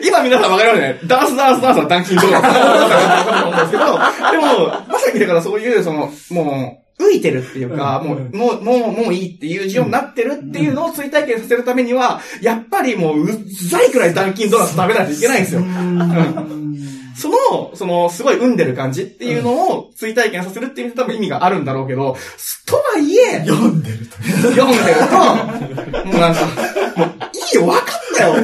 [0.06, 1.00] 今皆さんわかりますね。
[1.06, 13.38] ダンスダンスダンスはダンキンドーナツだと思うんですけど、でも、まさにだからそういう、その、もう、浮いてるっていうか、もう、もう、もう、もういいっていう字になってるっていうのを追体験させるためには、やっぱりもう、うっ
[13.70, 15.62] ざいくらいダンキンドーナツ食べないといけないんですよ。
[17.16, 22.16] その、その、すごい産んでる感じっていうのを追体験させるっていう多分意味があるんだろうけど、
[22.66, 24.18] とはいえ、読んでると。
[24.52, 26.46] 読んでると、もうなんか、
[26.96, 27.86] もう、いいよ、分かっ
[28.16, 28.36] たよ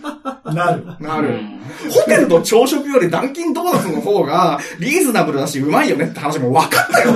[0.52, 0.84] なる。
[1.00, 1.40] なる。
[1.90, 7.10] ホテルの朝食よりダンキンドーナツの方がリーズナブルだしうまいよねって話も分かったよ。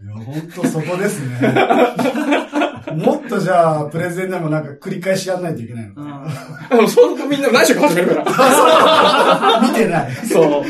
[0.00, 1.38] いや、本当そこですね。
[2.96, 6.88] もっとじゃあ、プレゼンでもなんか繰り返しやんないといけないのかな。
[6.88, 9.60] そうみんな何週か始めるから。
[9.68, 10.12] 見てない。
[10.26, 10.64] そう。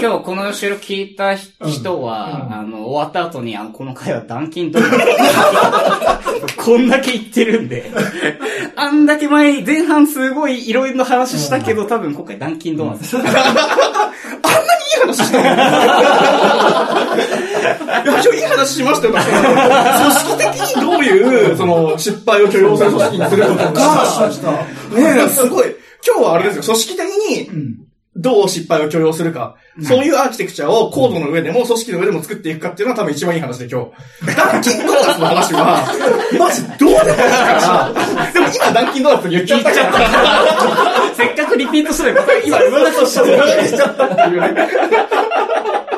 [0.00, 6.56] 今日この収録聞いた人は、あの、終わった後に、あの、この回はダンキンドーナツ。
[6.56, 7.90] こんだけ言ってるんで。
[8.76, 13.16] あんだけ前に、前半すごいいろいろな話したけど、多分今回ダンキンドーナツ。
[13.16, 13.34] あんなに
[14.94, 15.44] いい話したの
[18.04, 19.14] いや、一応いい話しましたよ。
[19.14, 24.66] 組織的にどういう、その、失敗を許容する組織にするのか。
[24.94, 25.76] ねえ、すごい。
[26.06, 27.50] 今日はあれですよ、組織的に、
[28.16, 29.56] どう失敗を許容するか。
[29.82, 33.86] そういうアーキテクチャをコードの上でも、組織の上でも作っていくかっていうのは多分一番いい話で今
[34.24, 34.36] 日。
[34.36, 35.84] ダンキンドーナツの話は、
[36.38, 37.12] マジどうでもいいか
[38.24, 40.53] ら、でも今ダンキンドーナツ言っちゃったから。
[41.74, 43.64] ピートすれば、今言わなとしちゃった。
[43.66, 44.68] しちゃったっていうね。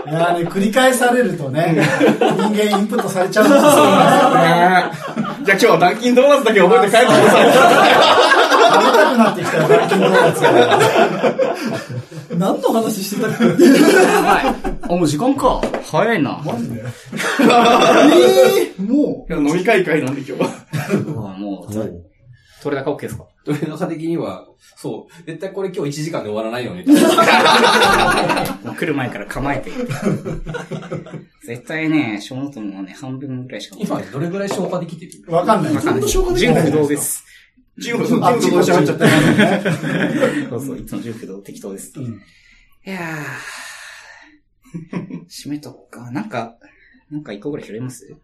[0.09, 1.77] いやね、繰り返されるとね、
[2.09, 2.19] 人
[2.55, 3.71] 間インプットされちゃうんですよ。
[3.71, 4.91] ね
[5.43, 7.53] じゃあ今日 はダンキンドーナツだけ覚えて帰ってください。
[8.73, 10.79] 食べたくなってきたよ、ダンキンドーナツが。
[12.39, 14.77] 何の話してたっけはい。
[14.83, 15.61] あ、 もう時間か。
[15.91, 16.41] 早いな。
[17.41, 20.49] ええもいや飲み会会なんで今日 は。
[21.07, 21.75] うわもう、
[22.63, 23.25] 取れ高 OK ですか？
[23.47, 26.85] 鳥中的には、そう、絶対これ今日1時間で終わらないよね。
[28.65, 29.71] もう来る前から構えて。
[31.47, 35.33] 絶対ね、小ノートもね、半分ぐらいしか今どれぐらい消化できてる？
[35.33, 35.75] わかんない。
[35.75, 36.09] わかんない。
[36.09, 37.25] 消化できない純不動です。
[37.79, 39.09] ジム、そう、ジムと喋っちゃった。
[40.51, 41.93] そうそう、いつも純不動適当です。
[41.97, 42.21] うん
[42.87, 45.27] いやー。
[45.29, 46.11] 締めとくか。
[46.13, 46.57] なんか、
[47.11, 48.17] なんか一個ぐらい拾えます？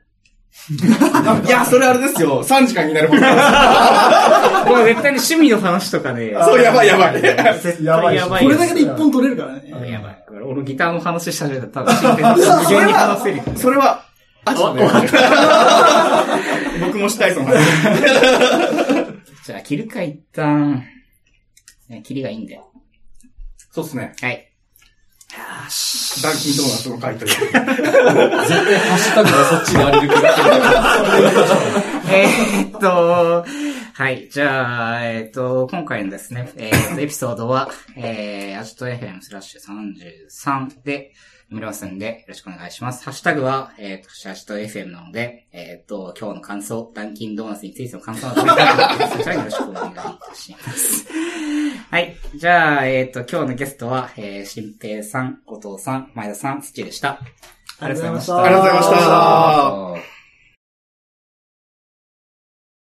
[1.46, 2.44] いや、それあれですよ。
[2.44, 3.20] 3時間になるほど。
[4.70, 6.34] これ絶対に趣味の話とかね。
[6.44, 7.20] そう、やばいやばい。
[7.20, 8.44] 絶やばい対やばい。
[8.44, 9.90] これだけで一本取れるからね。
[9.90, 10.24] やばい。
[10.44, 13.44] 俺ギターの話したら多分真剣に無限に話せるよ。
[13.56, 14.04] それは、
[14.44, 14.88] あ、ちょっとね。
[16.80, 17.58] 僕もしたい、その話。
[19.46, 20.84] じゃあ、切るか一旦。
[21.88, 22.60] ね、切りがいいんで。
[23.70, 24.12] そうっすね。
[24.20, 24.51] はい。
[26.22, 27.30] ダンキンドーナツの回という。
[27.30, 27.68] 絶対ハ
[28.94, 32.14] ッシュタグがそっちで荒れる気がする。
[32.14, 33.44] えーっと、
[33.94, 34.28] はい。
[34.30, 41.12] じゃあ、えーっと、今回のですね、えーっと、エピソードは、えー、アジト FM スラッシュ33で、
[41.52, 43.04] 読めますんで、よろしくお願いします。
[43.04, 48.40] ハッシュタグは、えーっと、アジト FM なので、えーっと、今日の感想、ダンキンドーナツについての感想など、
[49.08, 51.06] そちらによろしくお願いいたします。
[51.90, 52.16] はい。
[52.34, 57.20] じゃあ、えーっと、今日のゲストは、えー、新平さん、後藤さん、前田さん、土でした。
[57.80, 60.21] ありがとうございましたありがとうございました。